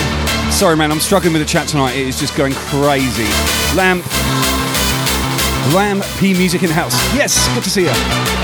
[0.53, 1.93] Sorry, man, I'm struggling with the chat tonight.
[1.97, 3.25] It is just going crazy.
[3.75, 4.05] Lamp.
[5.75, 6.93] Lamb P Music in the House.
[7.15, 8.44] Yes, good to see you.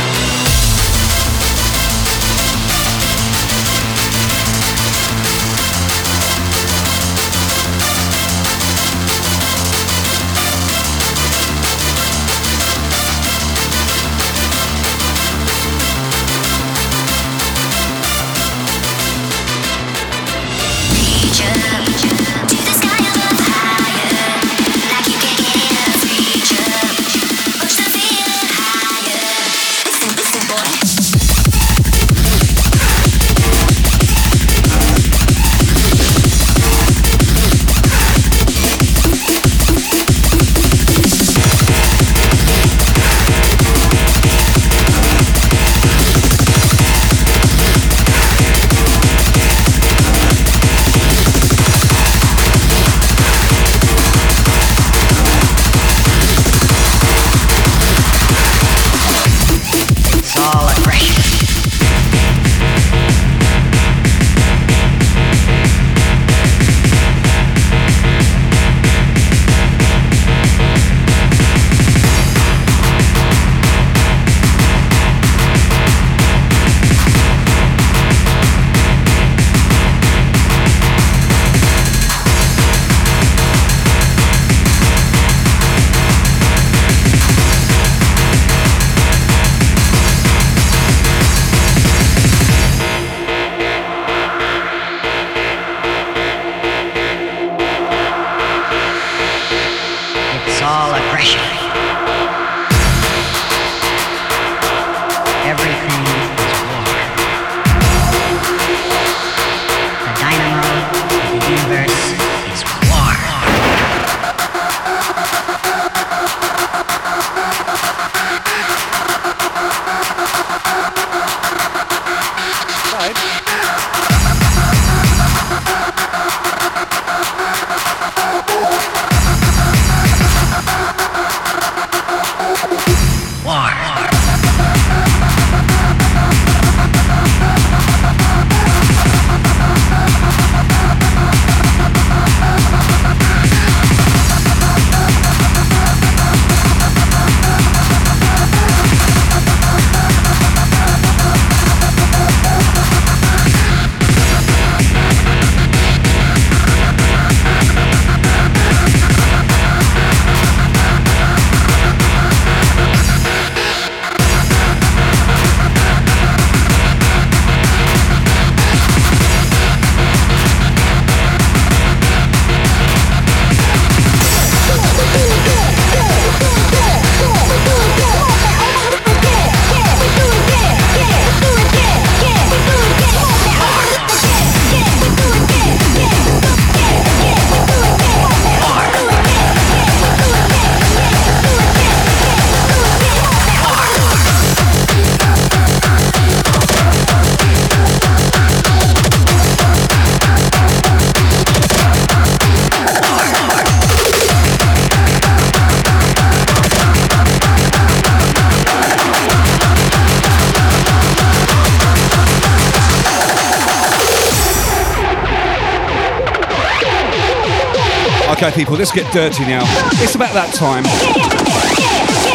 [218.51, 219.63] Okay, people, let's get dirty now.
[220.03, 220.83] It's about that time.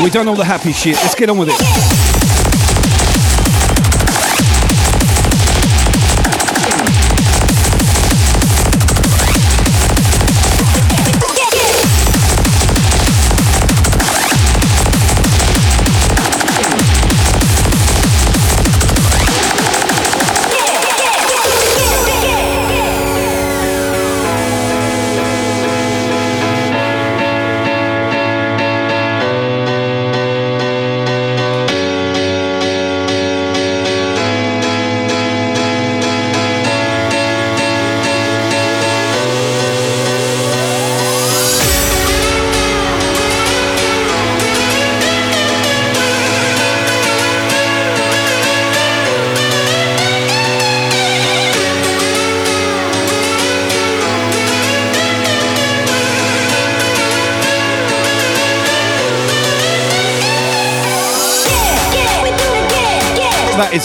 [0.01, 0.95] We've done all the happy shit.
[0.95, 2.04] Let's get on with it.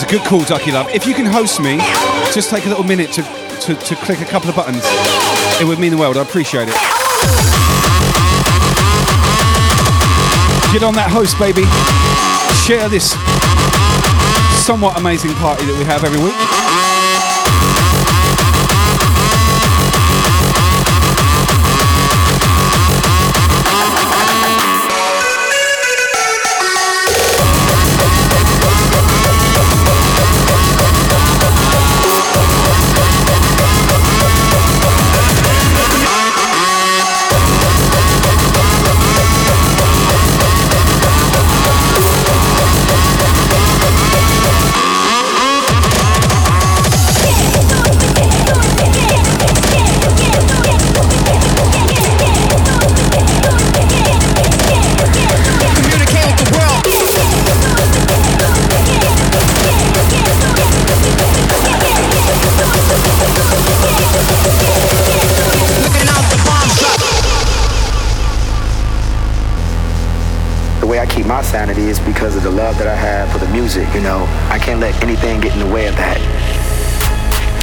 [0.01, 0.89] Is a good call, Ducky Love.
[0.95, 1.77] If you can host me,
[2.33, 4.81] just take a little minute to to, to click a couple of buttons,
[5.61, 6.17] it would mean the world.
[6.17, 6.75] I appreciate it.
[10.73, 11.65] Get on that host, baby.
[12.65, 13.13] Share this
[14.65, 16.70] somewhat amazing party that we have every week.
[73.71, 74.27] Music, you know.
[74.51, 76.19] I can't let anything get in the way of that.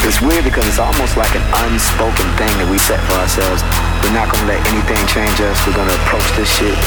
[0.07, 3.59] It's weird because it's almost like an unspoken thing that we set for ourselves.
[3.99, 5.59] We're not gonna let anything change us.
[5.67, 6.79] We're gonna approach this shit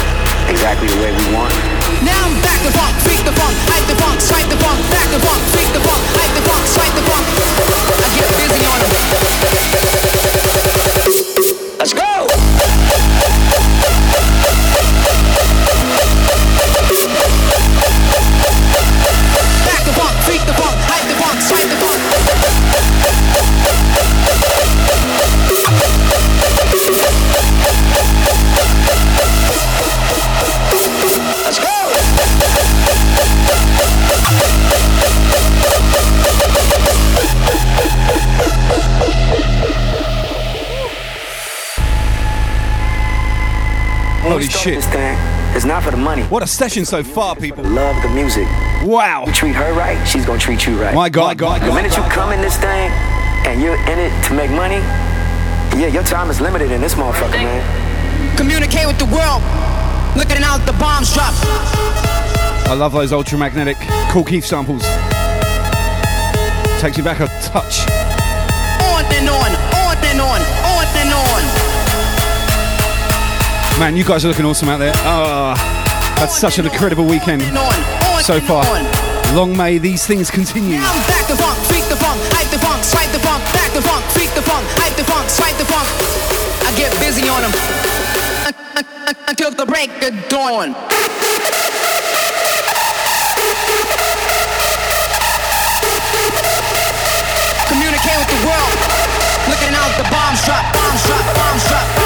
[0.49, 1.53] exactly the way we want.
[2.01, 5.09] Now I'm back the funk, freak the funk, hype the funk, swipe the funk, back
[5.13, 7.25] the funk, freak the funk, hype the funk, swipe the funk.
[8.01, 10.70] I get busy on them.
[46.31, 47.65] What a session so far, people.
[47.65, 48.47] Love the music.
[48.85, 49.25] Wow.
[49.27, 50.95] You treat her right, she's gonna treat you right.
[50.95, 52.89] My God, My God, The God, minute you God, come in this thing
[53.51, 54.79] and you're in it to make money,
[55.75, 58.37] yeah, your time is limited in this motherfucker, man.
[58.37, 59.43] Communicate with the world.
[60.17, 61.35] Looking out the bombs drop.
[62.71, 63.75] I love those ultramagnetic
[64.13, 64.83] Kool Keith samples.
[66.81, 67.91] Takes you back a touch.
[68.87, 69.51] On and on,
[69.83, 71.43] on and on, on and on.
[73.81, 74.93] Man, you guys are looking awesome out there.
[74.97, 75.70] Ah,
[76.21, 77.41] that's such an incredible weekend
[78.21, 78.63] so far.
[79.33, 80.77] Long may these things continue.
[81.09, 84.05] Back the funk, freak the funk, hype the funk, swipe the funk, back the funk,
[84.13, 85.89] freak the funk, hype the funk, swipe the funk.
[86.69, 87.57] I get busy on them
[89.33, 90.77] until the break of dawn.
[97.65, 98.77] Communicate with the world.
[99.49, 102.00] Looking out the bombs drop, bombs drop, bombs drop,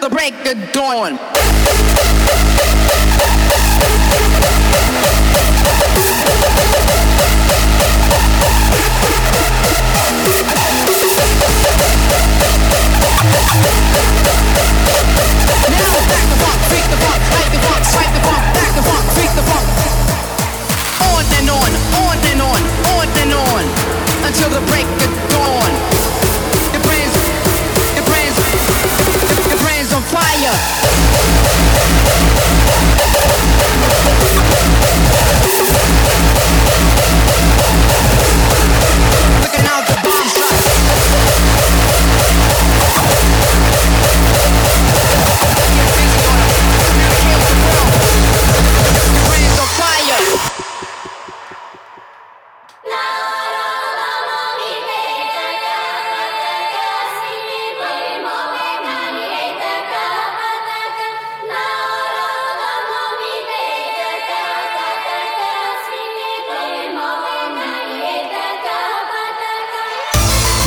[0.00, 1.12] the break of dawn.
[1.14, 1.24] Now
[16.06, 19.66] back the funk, the funk, the funk, the funk, back the funk, the funk.
[21.10, 21.70] On and on,
[22.04, 22.60] on and on,
[22.94, 23.64] on and on,
[24.26, 25.97] until the break of dawn.
[30.10, 30.78] Fire.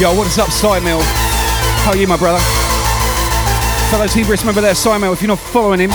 [0.02, 0.98] Yo, what is up, Simel?
[1.86, 2.42] How are you, my brother?
[3.94, 5.92] Fellow T-Brisk member there, Simel, if you're not following him,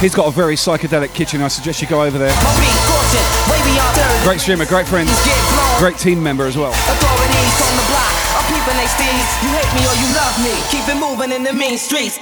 [0.00, 1.42] he's got a very psychedelic kitchen.
[1.42, 2.32] I suggest you go over there.
[4.24, 5.06] Great streamer, great friend,
[5.76, 6.72] great team member as well.
[6.72, 6.78] You
[9.60, 12.16] hate me or you love me, keep it moving in the mean streets.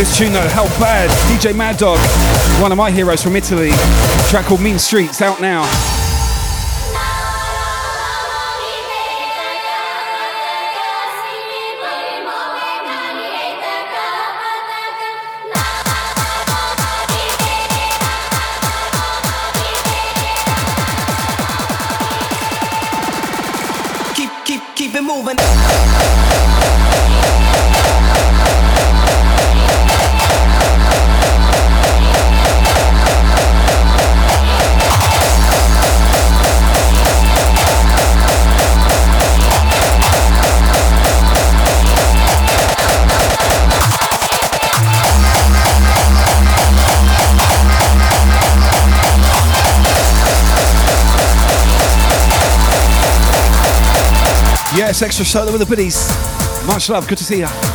[0.00, 1.10] This tune though, how bad?
[1.28, 1.98] DJ Mad Dog,
[2.62, 3.68] one of my heroes from Italy.
[4.30, 5.99] Track called Mean Streets, out now.
[54.90, 56.08] Extra solo with the biddies.
[56.66, 57.69] Much love, good to see ya.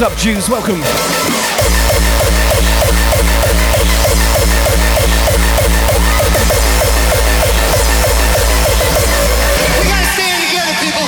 [0.00, 0.48] Yo, what is up, Jews?
[0.48, 0.76] Welcome.
[0.76, 0.82] We
[9.88, 11.06] gotta stand together, people.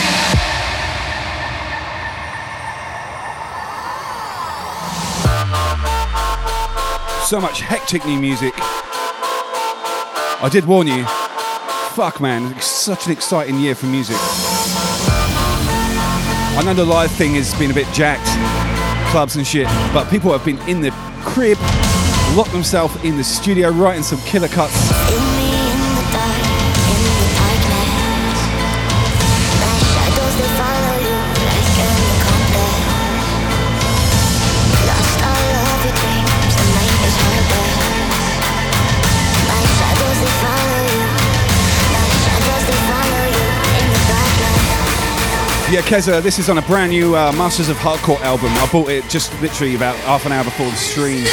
[7.27, 8.53] So much hectic new music.
[10.43, 11.07] I did warn you.
[11.95, 12.53] Fuck, man.
[12.57, 14.17] It's such an exciting year for music.
[16.55, 18.29] I know the live thing has been a bit jacked,
[19.13, 20.91] clubs and shit, but people have been in the
[21.21, 21.59] crib,
[22.35, 25.32] locked themselves in the studio, writing some killer cuts.
[45.73, 48.51] Yeah, Keza, this is on a brand new uh, Masters of Hardcore album.
[48.57, 51.25] I bought it just literally about half an hour before the stream.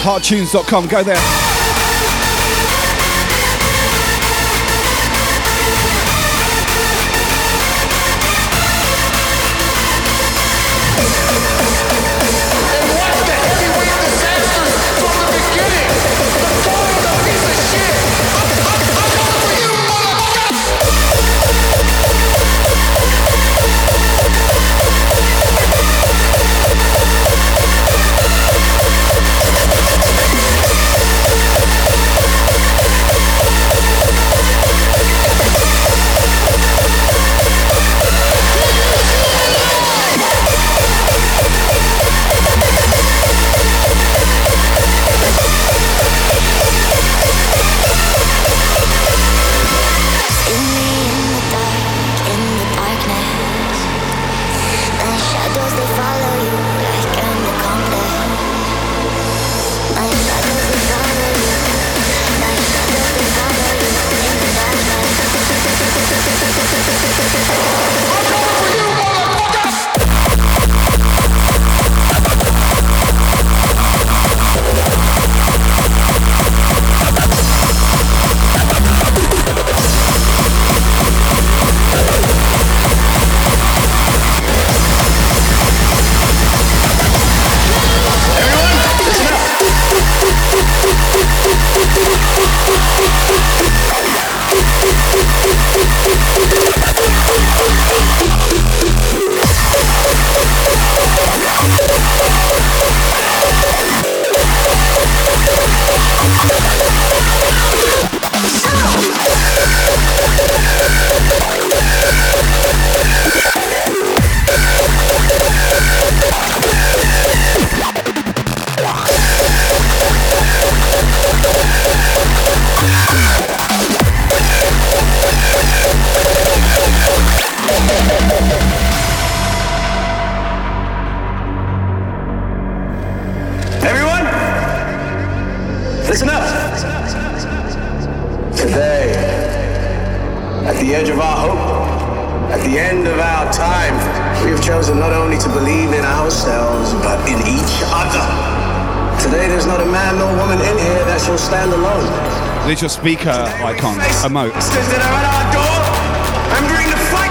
[0.00, 1.47] Hardtunes.com, go there.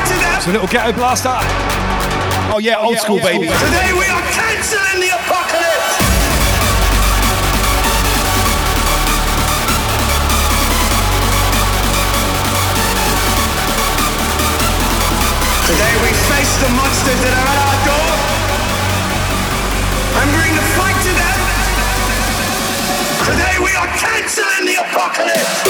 [0.07, 0.37] To them.
[0.37, 1.35] It's a little ghetto blaster.
[2.53, 3.51] Oh yeah, old school baby.
[3.51, 5.99] Today, we are canceling the apocalypse.
[15.67, 18.11] Today we face the monsters that are at our door.
[20.15, 21.39] I'm bringing the fight to them.
[23.27, 23.91] Today we are
[24.65, 25.63] the apocalypse.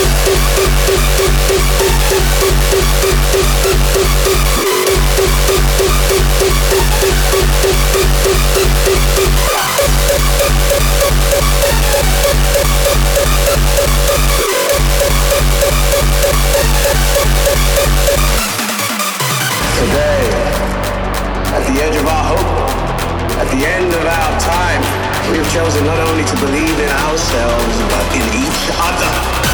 [19.78, 20.24] Today,
[21.52, 22.40] at the edge of our hope,
[23.38, 27.78] at the end of our time, we have chosen not only to believe in ourselves,
[27.92, 29.47] but in each other.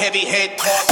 [0.00, 0.89] Heavy head Hardcore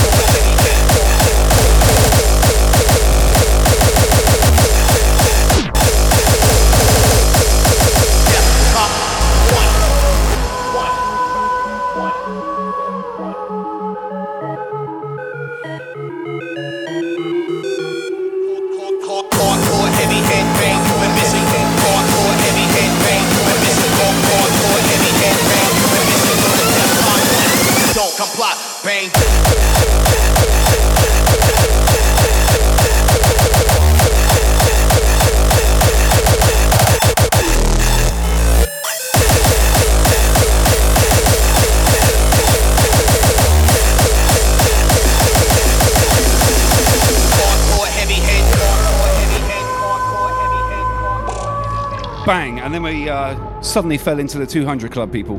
[52.85, 55.39] then we uh, suddenly fell into the 200 club, people.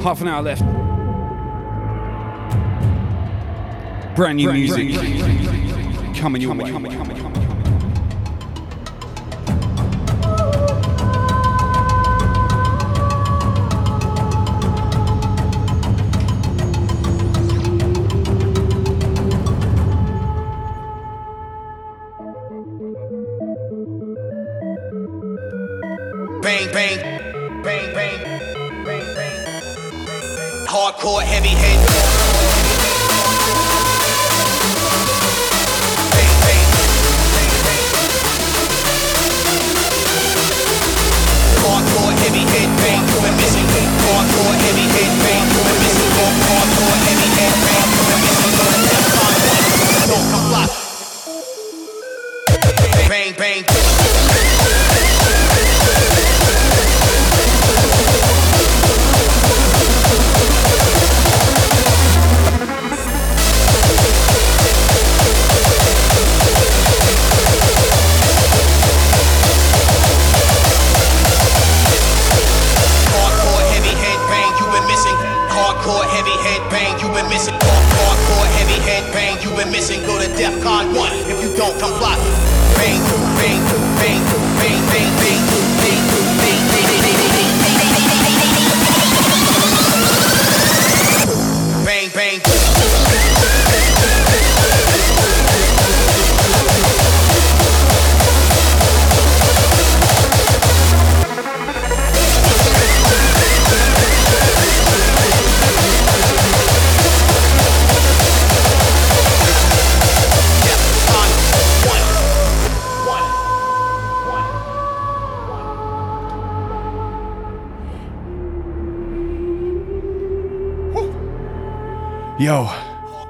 [0.00, 0.62] Half an hour left.
[4.14, 4.94] Brand new music
[6.16, 7.33] coming your way.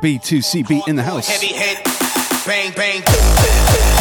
[0.05, 1.26] B2CB in the house.
[1.26, 1.82] Heavy head.
[2.44, 3.94] bang, bang.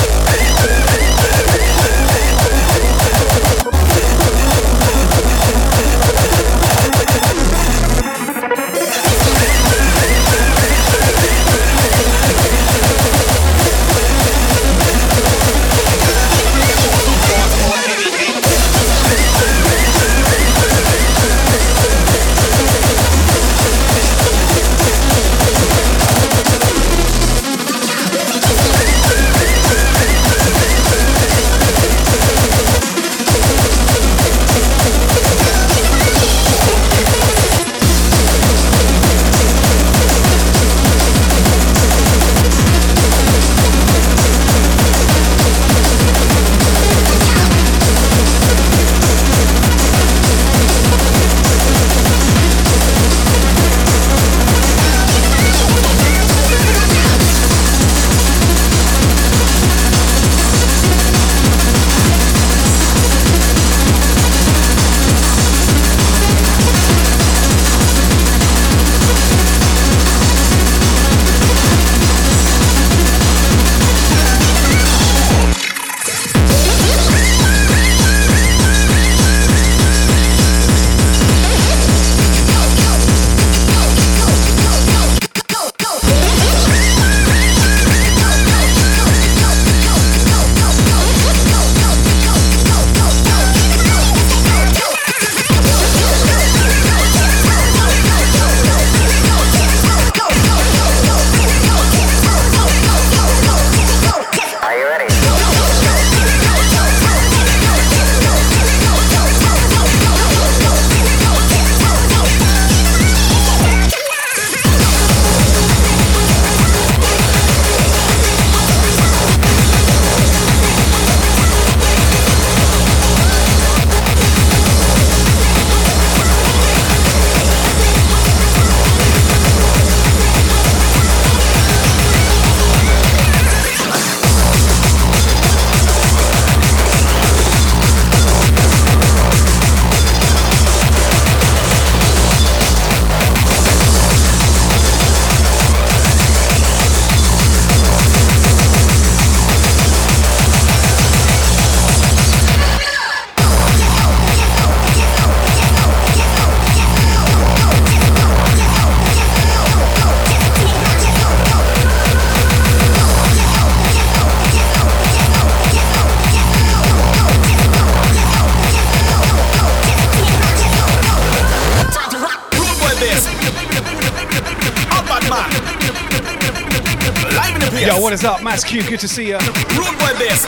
[178.73, 179.37] Q, good to see you.
[179.37, 180.47] Rude boy bass.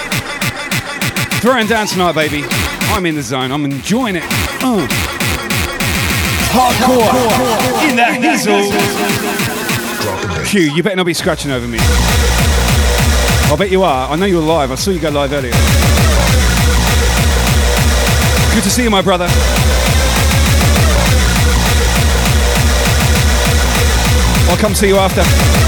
[1.41, 2.43] Throwing down tonight, baby.
[2.89, 3.51] I'm in the zone.
[3.51, 4.23] I'm enjoying it.
[4.63, 4.87] Uh.
[6.49, 8.71] Hardcore in that diesel.
[10.43, 11.77] Q, you better not be scratching over me.
[11.79, 14.09] I bet you are.
[14.09, 14.71] I know you're live.
[14.71, 15.51] I saw you go live earlier.
[18.55, 19.27] Good to see you, my brother.
[24.49, 25.64] I'll come see you after.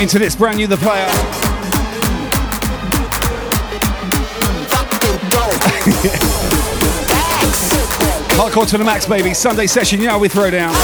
[0.00, 1.06] Into this brand new The Player.
[8.36, 9.32] Hardcore to the max, baby.
[9.32, 10.74] Sunday session, you know we throw down.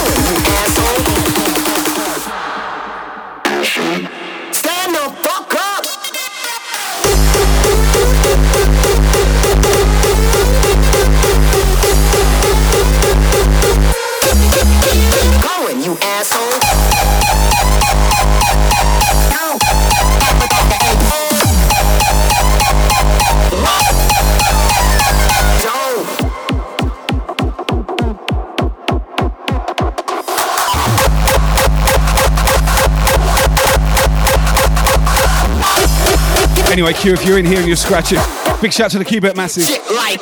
[36.82, 38.18] Anyway, Q, if you're in here and you're scratching,
[38.60, 39.62] big shout to the.
[39.62, 40.20] Shit like.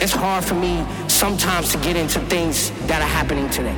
[0.00, 3.76] It's hard for me sometimes to get into things that are happening today.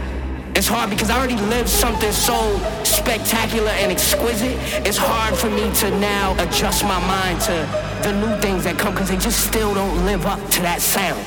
[0.54, 4.56] It's hard because I already lived something so spectacular and exquisite.
[4.86, 8.92] It's hard for me to now adjust my mind to the new things that come
[8.92, 11.18] because they just still don't live up to that sound.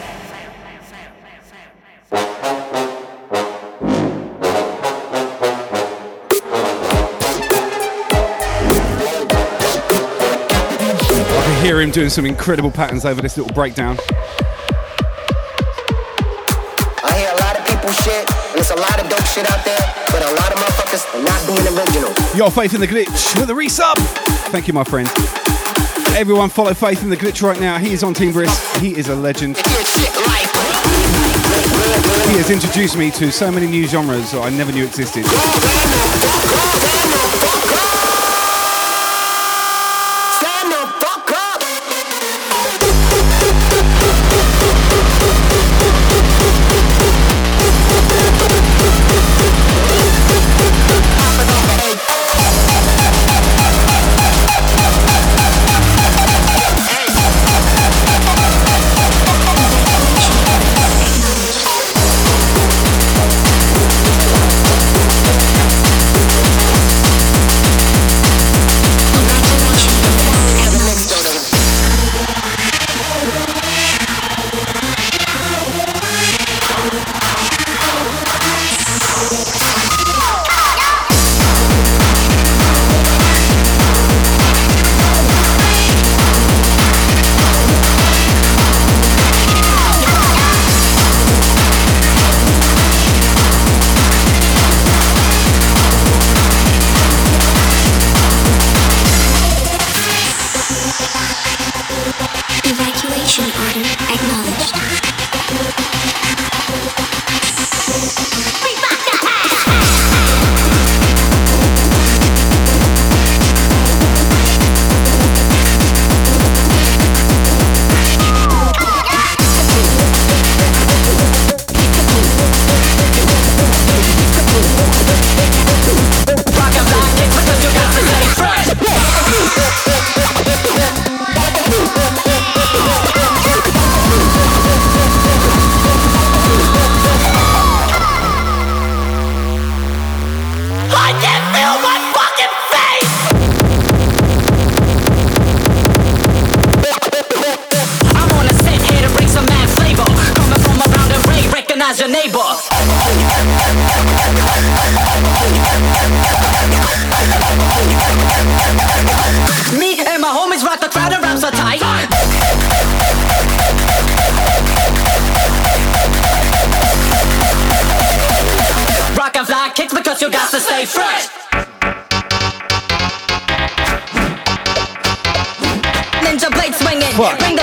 [11.32, 13.98] I can hear him doing some incredible patterns over this little breakdown.
[17.02, 19.66] I hear a lot of people shit, and there's a lot of dope shit out
[19.66, 19.82] there,
[20.12, 22.14] but a lot of motherfuckers are not being original.
[22.38, 23.98] Your Faith in the Glitch with a resub.
[24.52, 25.10] Thank you, my friend.
[26.16, 27.78] Everyone follow Faith in the Glitch right now.
[27.78, 28.78] He is on Team Brisk.
[28.78, 29.58] He is a legend.
[29.58, 29.64] He
[32.38, 35.26] has introduced me to so many new genres that I never knew existed.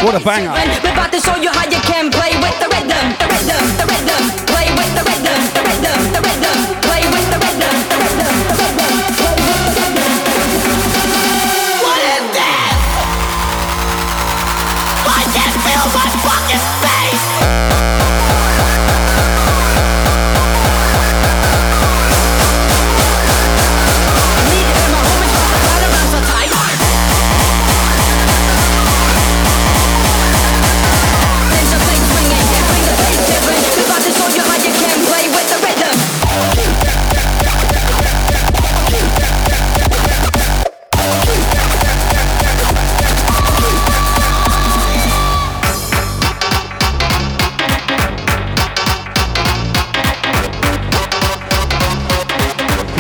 [0.04, 0.52] What a banger.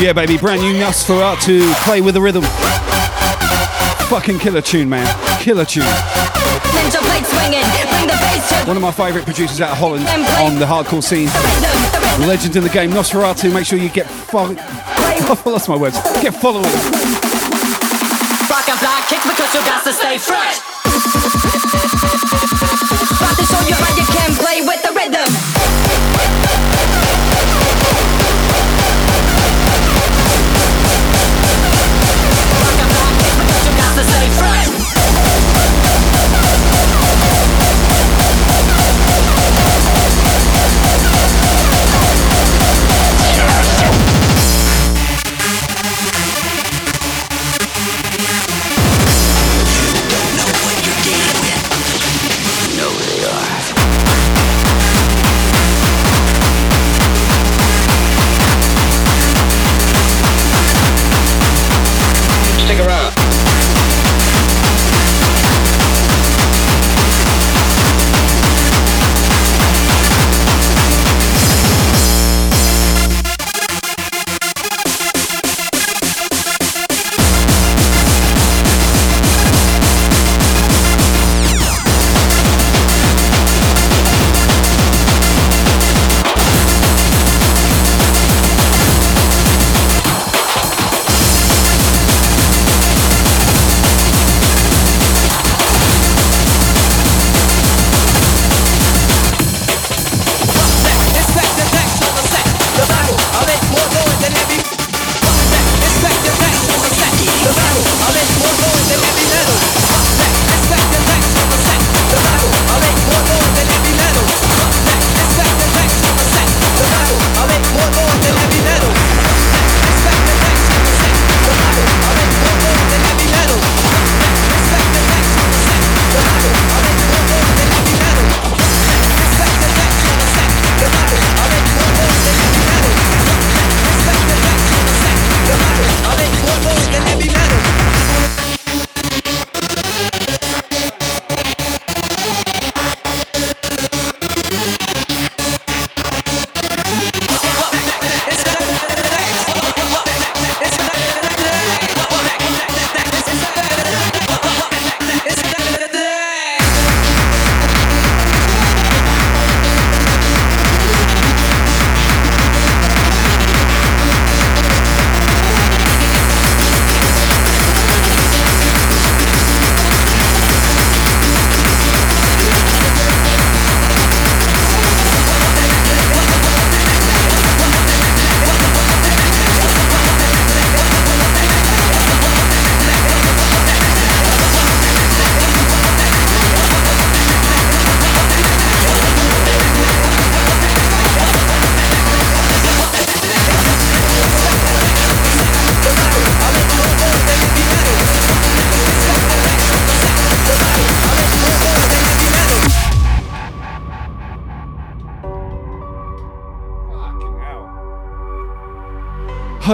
[0.04, 2.44] Yeah, baby, brand new Nosferatu to play with the rhythm.
[4.12, 5.08] Fucking killer tune, man.
[5.40, 5.84] Killer tune.
[6.76, 7.64] Ninja blade swinging.
[7.88, 8.68] Bring the bass in.
[8.68, 10.04] One of my favourite producers out of Holland
[10.44, 11.32] on the hardcore scene.
[12.28, 13.50] Legend in the game, Nosferatu.
[13.50, 14.54] Make sure you get follow.
[14.58, 15.96] I lost my words.
[16.20, 16.68] Get following.
[18.52, 20.60] Rock and fly kick because you got to stay fresh.
[23.08, 25.53] About to show you how you can play with the rhythm.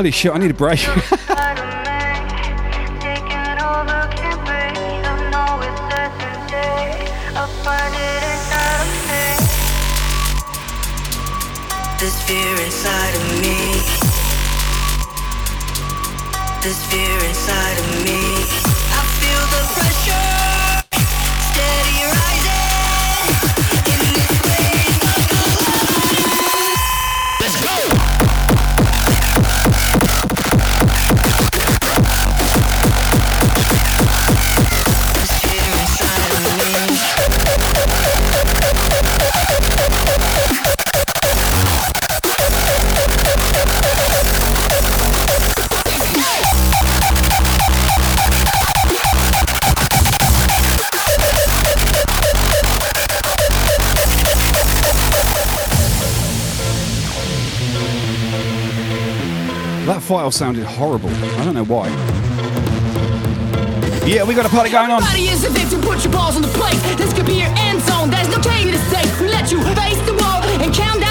[0.01, 0.81] Holy shit, I need a break.
[60.33, 61.11] sounded horrible.
[61.11, 61.89] I don't know why.
[64.07, 65.03] Yeah, we got a party going on.
[65.03, 66.79] Everybody is a victim, put your balls on the plate.
[66.97, 69.07] This could be your end zone, there's no to.
[69.21, 70.15] We let you face the
[70.63, 71.10] and count down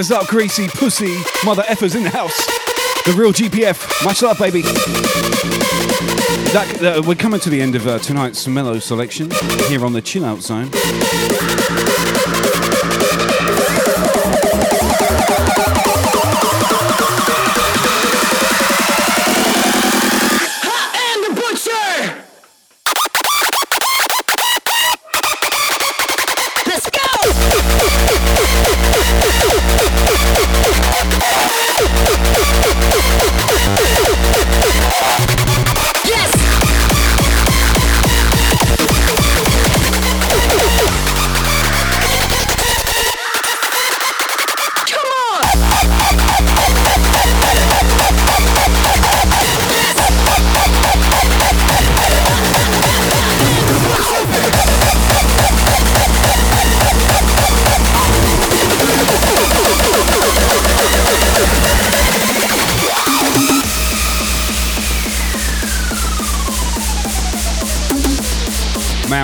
[0.00, 1.14] Is up, greasy pussy
[1.44, 2.34] mother effers in the house?
[3.04, 4.02] The real GPF.
[4.02, 4.62] Much love, baby.
[6.52, 9.30] That, uh, we're coming to the end of uh, tonight's mellow selection
[9.68, 10.70] here on the Chill Out Zone.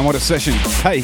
[0.07, 0.55] What a session.
[0.87, 1.03] Hey,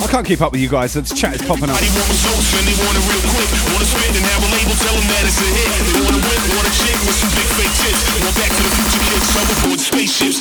[0.00, 0.94] I can't keep up with you guys.
[0.94, 1.76] This chat is popping up.
[1.76, 3.52] Everybody want results and they want it real quick.
[3.68, 5.68] Wanna spit and have a label, tell them that it's a hit.
[5.92, 8.00] They wanna whip, want a chick with some big fake tits.
[8.24, 10.40] Want back to the future kids, hoverboard spaceships.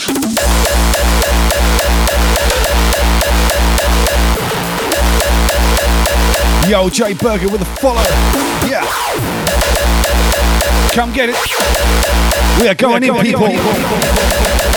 [6.72, 8.00] Yo, Jay Burger with a follow.
[8.64, 8.88] Yeah.
[10.96, 11.36] Come get it.
[12.62, 14.72] We are going in, people.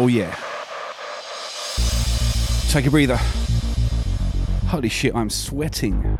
[0.00, 0.36] Oh, yeah.
[2.68, 3.18] Take a breather.
[4.66, 6.17] Holy shit, I'm sweating.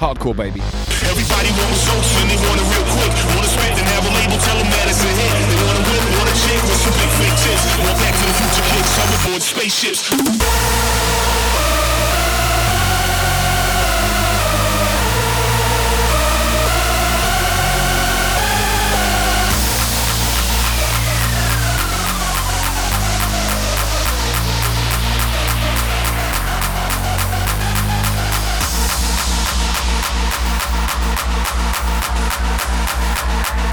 [0.00, 0.64] Hardcore, baby.
[1.04, 1.76] Everybody want
[2.24, 3.12] and they want it real quick.
[3.36, 5.28] Wanna spit and have a label, tell them that it's a hit.
[5.28, 6.60] They wanna whip, want chick
[7.20, 7.60] big.
[7.84, 8.64] Want back to the future
[9.44, 10.08] spaceships.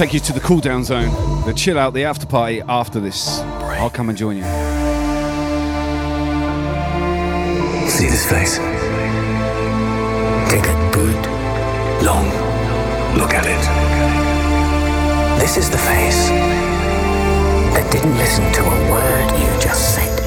[0.00, 1.10] take you to the cool down zone,
[1.44, 3.40] the chill out, the after party after this.
[3.40, 4.44] I'll come and join you.
[7.86, 8.56] See this face?
[10.48, 11.16] Take a good,
[12.02, 12.24] long
[13.18, 13.62] look at it.
[15.38, 16.28] This is the face
[17.74, 20.19] that didn't listen to a word you just said.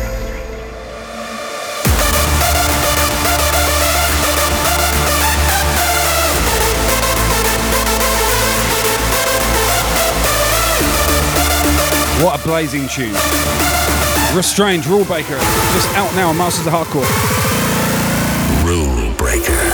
[12.24, 13.12] What a blazing tune.
[14.34, 15.38] Restrained, Rule Breaker,
[15.74, 17.04] just out now on Masters of Hardcore.
[18.66, 19.74] Rule breaker.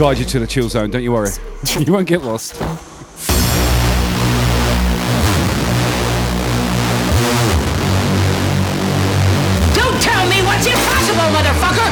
[0.00, 1.28] guide you to the chill zone, don't you worry.
[1.78, 2.58] you won't get lost.
[9.74, 11.90] Don't tell me what's impossible, motherfucker!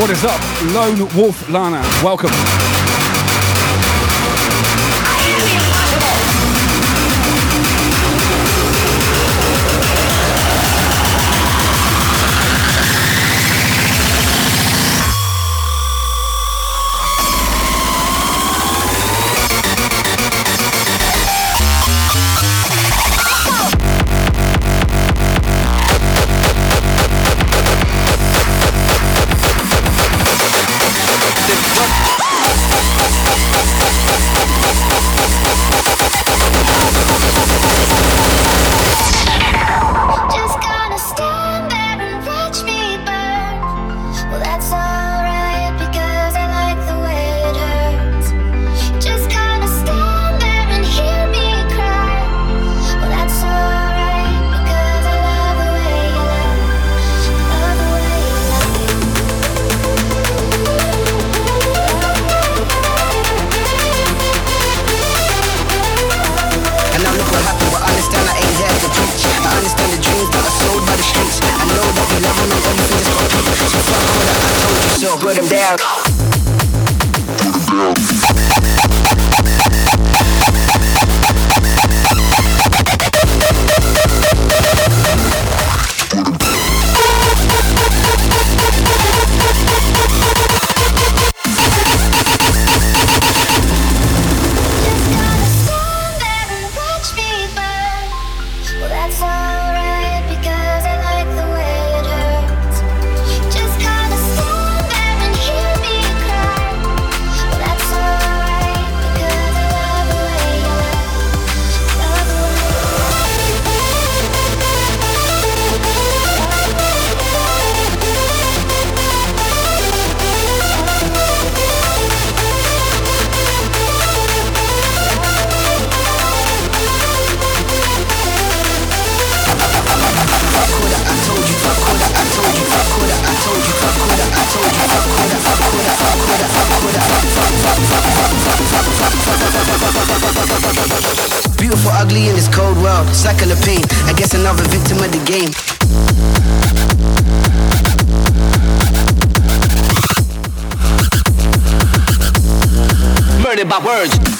[0.00, 0.40] What is up?
[0.74, 2.63] Lone Wolf Lana, welcome.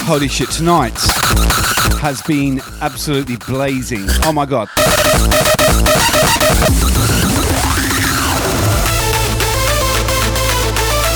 [0.05, 0.93] Holy shit, tonight
[1.97, 4.05] has been absolutely blazing.
[4.21, 4.69] Oh my god.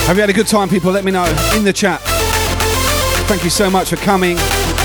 [0.09, 0.91] Have you had a good time, people?
[0.91, 2.01] Let me know in the chat.
[3.29, 4.37] Thank you so much for coming.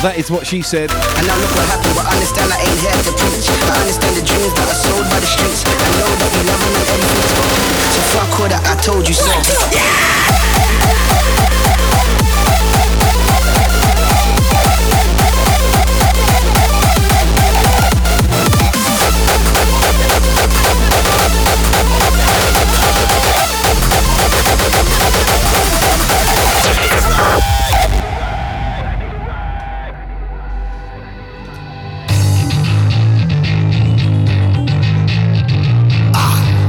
[0.04, 0.92] That is what she said.
[0.92, 3.48] And now look what happened, but I understand I ain't here to preach.
[3.48, 5.64] I understand the dreams that are sold by the streets.
[5.64, 6.84] I know that we love and
[7.88, 9.32] So fuck I told you so.
[9.72, 9.94] Yeah!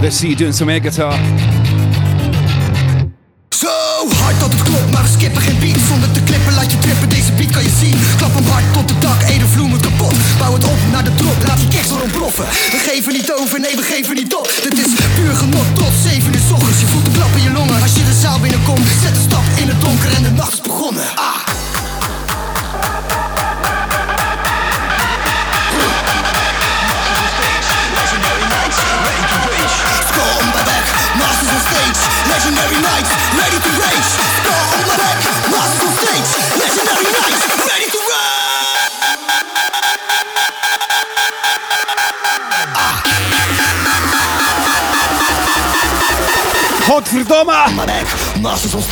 [0.06, 1.14] Let's see you doing some air guitar.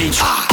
[0.00, 0.49] 兄さん。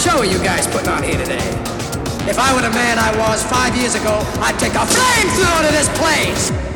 [0.00, 1.44] Show are you guys putting on here today?
[2.24, 5.72] If I were the man I was five years ago, I'd take a flamethrower to
[5.76, 6.69] this place.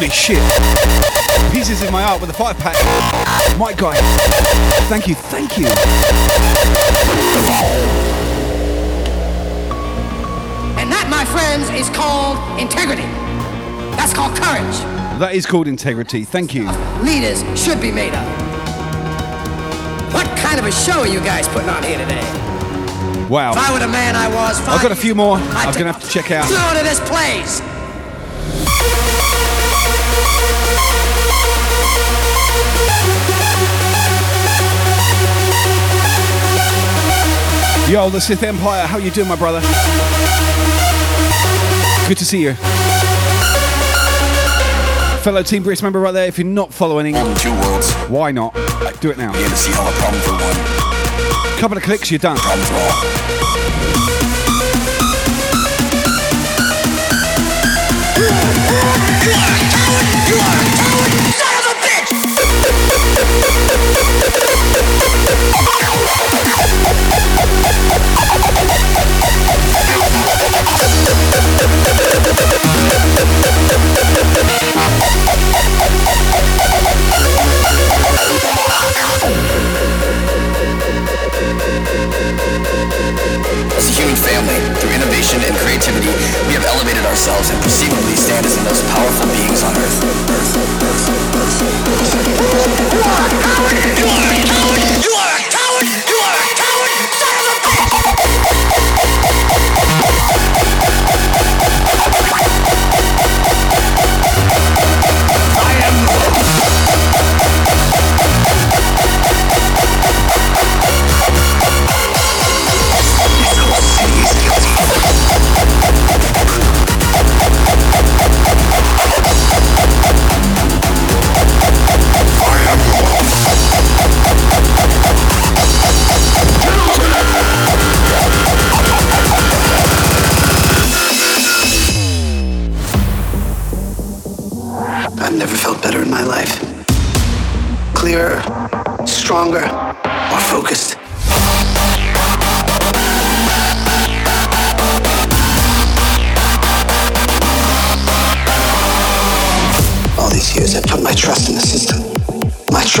[0.00, 0.40] Holy shit.
[1.52, 2.74] Pieces in my art with a five pack.
[3.58, 3.94] My guy.
[4.88, 5.66] Thank you, thank you.
[10.80, 13.02] And that, my friends, is called integrity.
[14.00, 14.78] That's called courage.
[15.20, 16.24] That is called integrity.
[16.24, 16.64] Thank you.
[17.02, 18.24] Leaders should be made of.
[20.14, 22.24] What kind of a show are you guys putting on here today?
[23.28, 23.52] Wow.
[23.52, 25.36] If I were the man I was I've got a few more.
[25.36, 26.46] I'm going to have to check out.
[26.46, 27.60] Flow to this place.
[37.90, 38.86] Yo, the Sith Empire.
[38.86, 39.60] How you doing, my brother?
[42.06, 42.54] Good to see you.
[45.24, 47.92] Fellow Team Brisk member right there, if you're not following, two worlds.
[48.08, 48.54] why not?
[49.00, 49.36] Do it now.
[49.36, 51.58] You see a for one.
[51.58, 52.36] Couple of clicks, you're done.
[52.38, 52.66] Problem
[59.90, 60.79] for all.
[85.60, 86.08] Creativity,
[86.48, 90.00] we have elevated ourselves and perceivably stand as the most powerful beings on Earth.
[95.02, 95.09] I've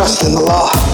[0.00, 0.89] trust in the law.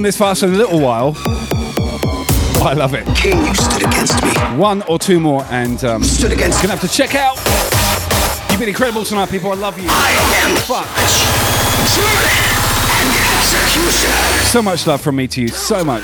[0.00, 1.12] on this fast in a little while.
[1.14, 3.04] Oh, I love it.
[3.14, 4.30] King, you stood against me.
[4.56, 6.62] One or two more, and um, stood against.
[6.62, 7.36] Gonna have to check out.
[8.50, 9.52] You've been incredible tonight, people.
[9.52, 9.88] I love you.
[9.90, 10.10] I
[10.40, 10.86] am fuck.
[14.46, 15.48] So much love from me to you.
[15.48, 16.02] So much.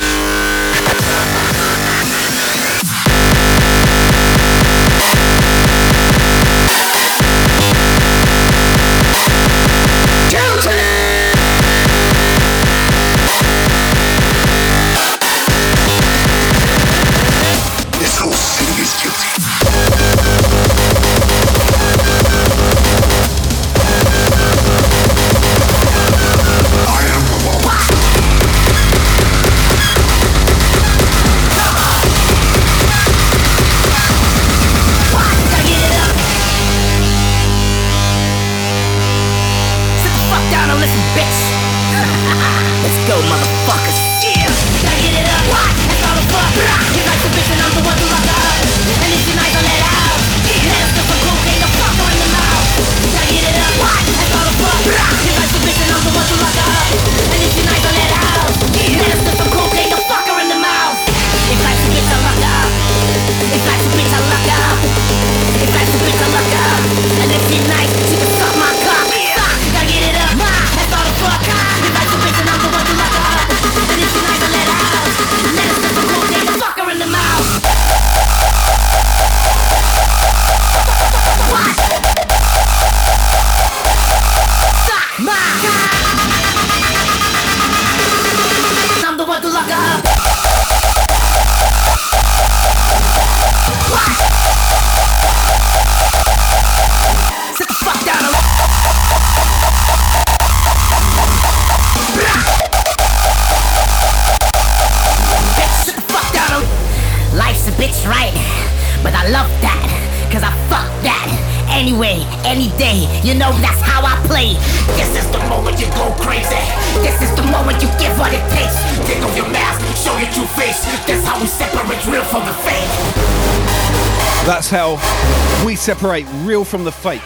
[125.86, 127.22] separate real from the fake.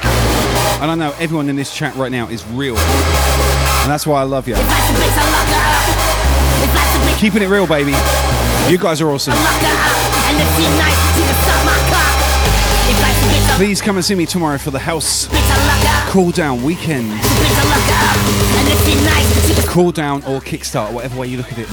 [0.82, 2.76] And I know everyone in this chat right now is real.
[2.76, 4.54] And that's why I love you.
[7.16, 7.92] Keeping it real, baby.
[8.70, 9.32] You guys are awesome.
[13.56, 15.26] Please come and see me tomorrow for the house
[16.10, 17.08] cool down weekend.
[19.68, 21.68] Cool down or kickstart, whatever way you look at it.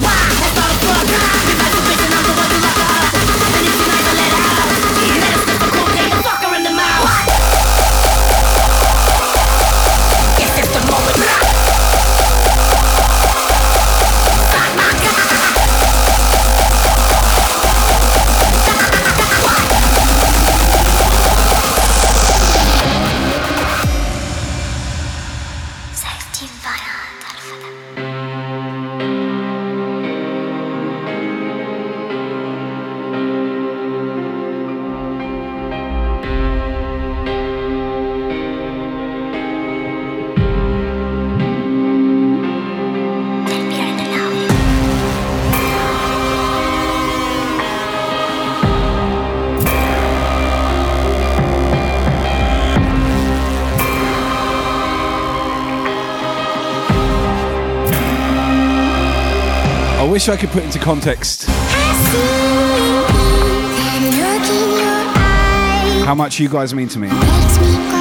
[60.28, 61.46] wish I could put into context
[66.04, 67.97] how much you guys mean to me.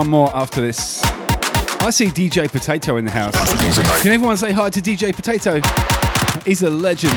[0.00, 1.02] One more after this.
[1.82, 3.34] I see DJ Potato in the house.
[4.00, 5.60] Can everyone say hi to DJ Potato?
[6.46, 7.12] He's a legend.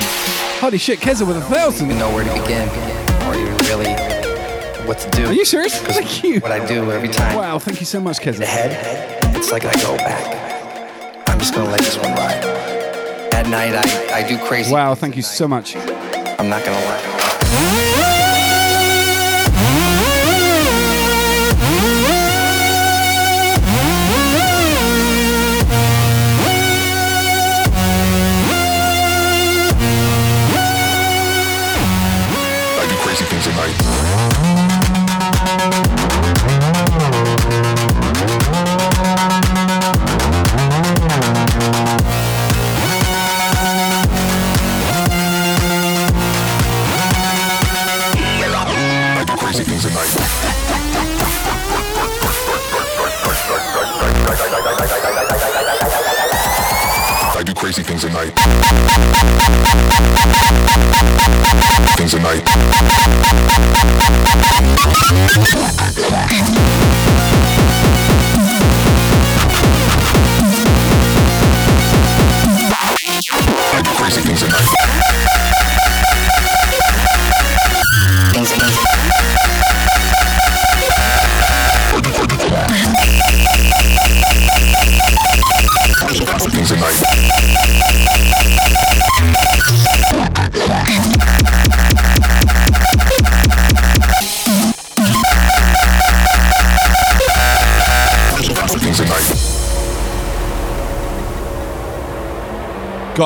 [0.60, 1.90] Holy shit, Keza with a thousand.
[1.90, 2.68] You know where to begin
[3.26, 3.94] or even really
[4.86, 5.28] what to do.
[5.28, 5.80] Are you serious?
[5.80, 6.42] Thank you.
[6.42, 7.38] What I do every time.
[7.38, 8.40] Wow, thank you so much, Keza.
[8.40, 11.30] The head, it's like I go back.
[11.30, 12.44] I'm just gonna let this one ride.
[13.34, 14.74] At night, I, I do crazy.
[14.74, 15.78] Wow, thank you so much.
[15.78, 17.93] I'm not gonna lie.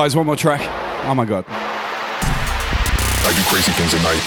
[0.08, 0.62] Guys, one more track.
[1.04, 1.44] Oh my god.
[1.50, 4.22] I do crazy things at night.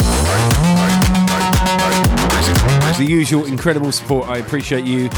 [2.84, 4.30] As the usual, incredible support.
[4.30, 5.10] I appreciate you,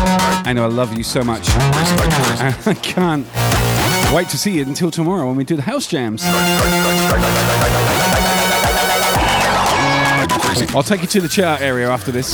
[0.45, 1.49] and I love you so much.
[1.49, 3.27] I can't
[4.13, 6.23] wait to see you until tomorrow when we do the house jams.
[10.73, 12.31] I'll take you to the chat area after this.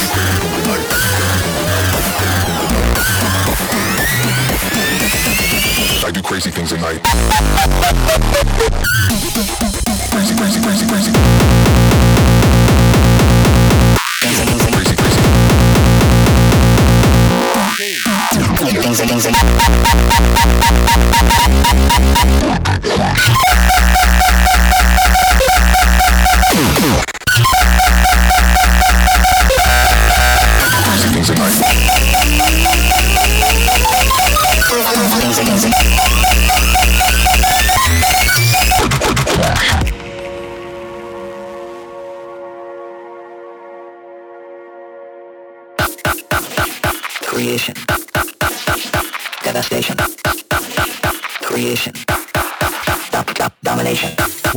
[6.41, 8.68] Crazy things at night.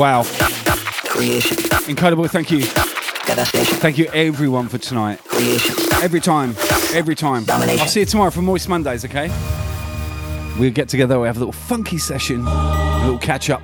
[0.02, 0.24] Wow.
[1.04, 1.56] Creation.
[1.88, 2.26] Incredible.
[2.26, 2.62] Thank you.
[2.62, 5.22] Thank you, everyone, for tonight.
[5.26, 5.76] Creation.
[6.02, 6.56] Every time.
[6.92, 7.44] Every time.
[7.44, 7.80] Domination.
[7.82, 9.28] I'll see you tomorrow for Moist Mondays, okay?
[10.58, 13.60] We'll get together, we'll have a little funky session, a little catch up.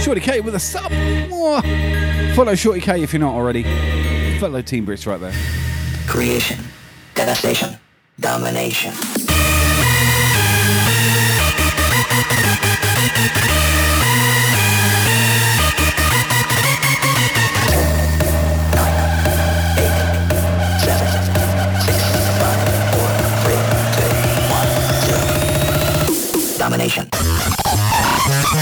[0.00, 0.90] Shorty K with a sub.
[0.90, 2.34] Mwah.
[2.34, 3.62] Follow Shorty K if you're not already.
[4.40, 5.32] Follow Team Brisk right there.
[6.08, 6.58] Creation.
[7.14, 7.78] Devastation.
[8.18, 8.94] Domination.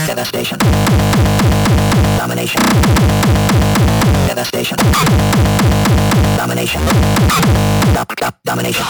[0.07, 0.59] Devastation.
[2.19, 2.61] Domination.
[4.27, 4.77] Devastation.
[6.37, 6.81] Domination.
[7.95, 8.85] Dom- dom- domination.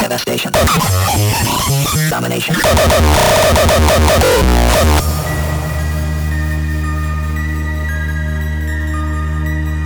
[0.00, 0.50] Devastation.
[2.10, 2.54] Domination.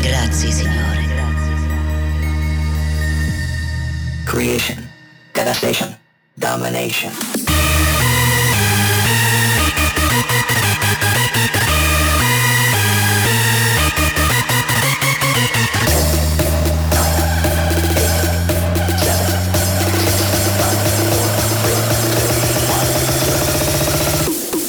[0.01, 1.05] Grazie, Signore.
[4.25, 4.89] Creation.
[5.33, 6.06] Devastation.
[6.39, 7.11] Domination.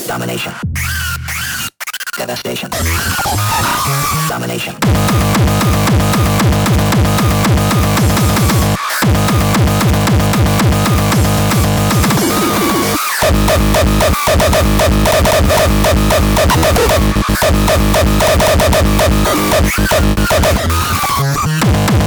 [0.07, 0.53] Domination.
[2.17, 2.69] Devastation.
[4.29, 5.36] Domination.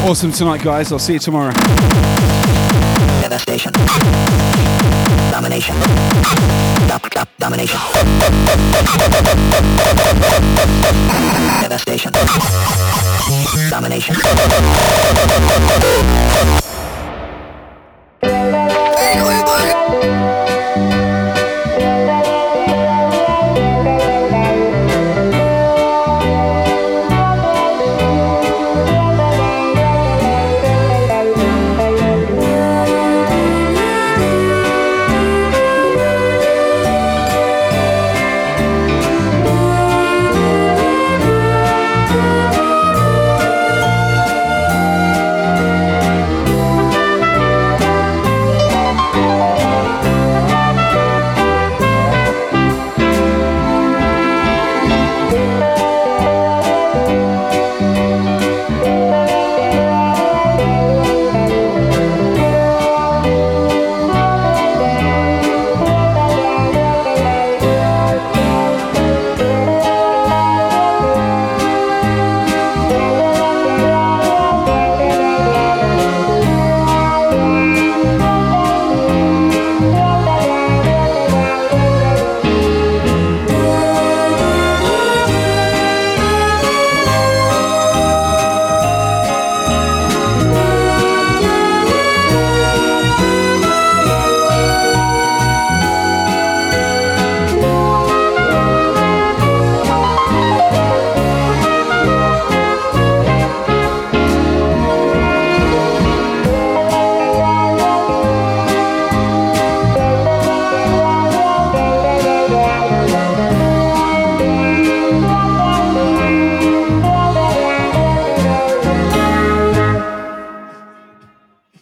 [0.02, 0.90] Awesome tonight, guys.
[0.90, 1.52] I'll see you tomorrow.
[3.22, 3.72] Devastation.
[5.30, 5.76] Domination.
[7.38, 7.78] Domination.
[11.60, 12.12] Devastation.
[13.70, 14.16] Domination.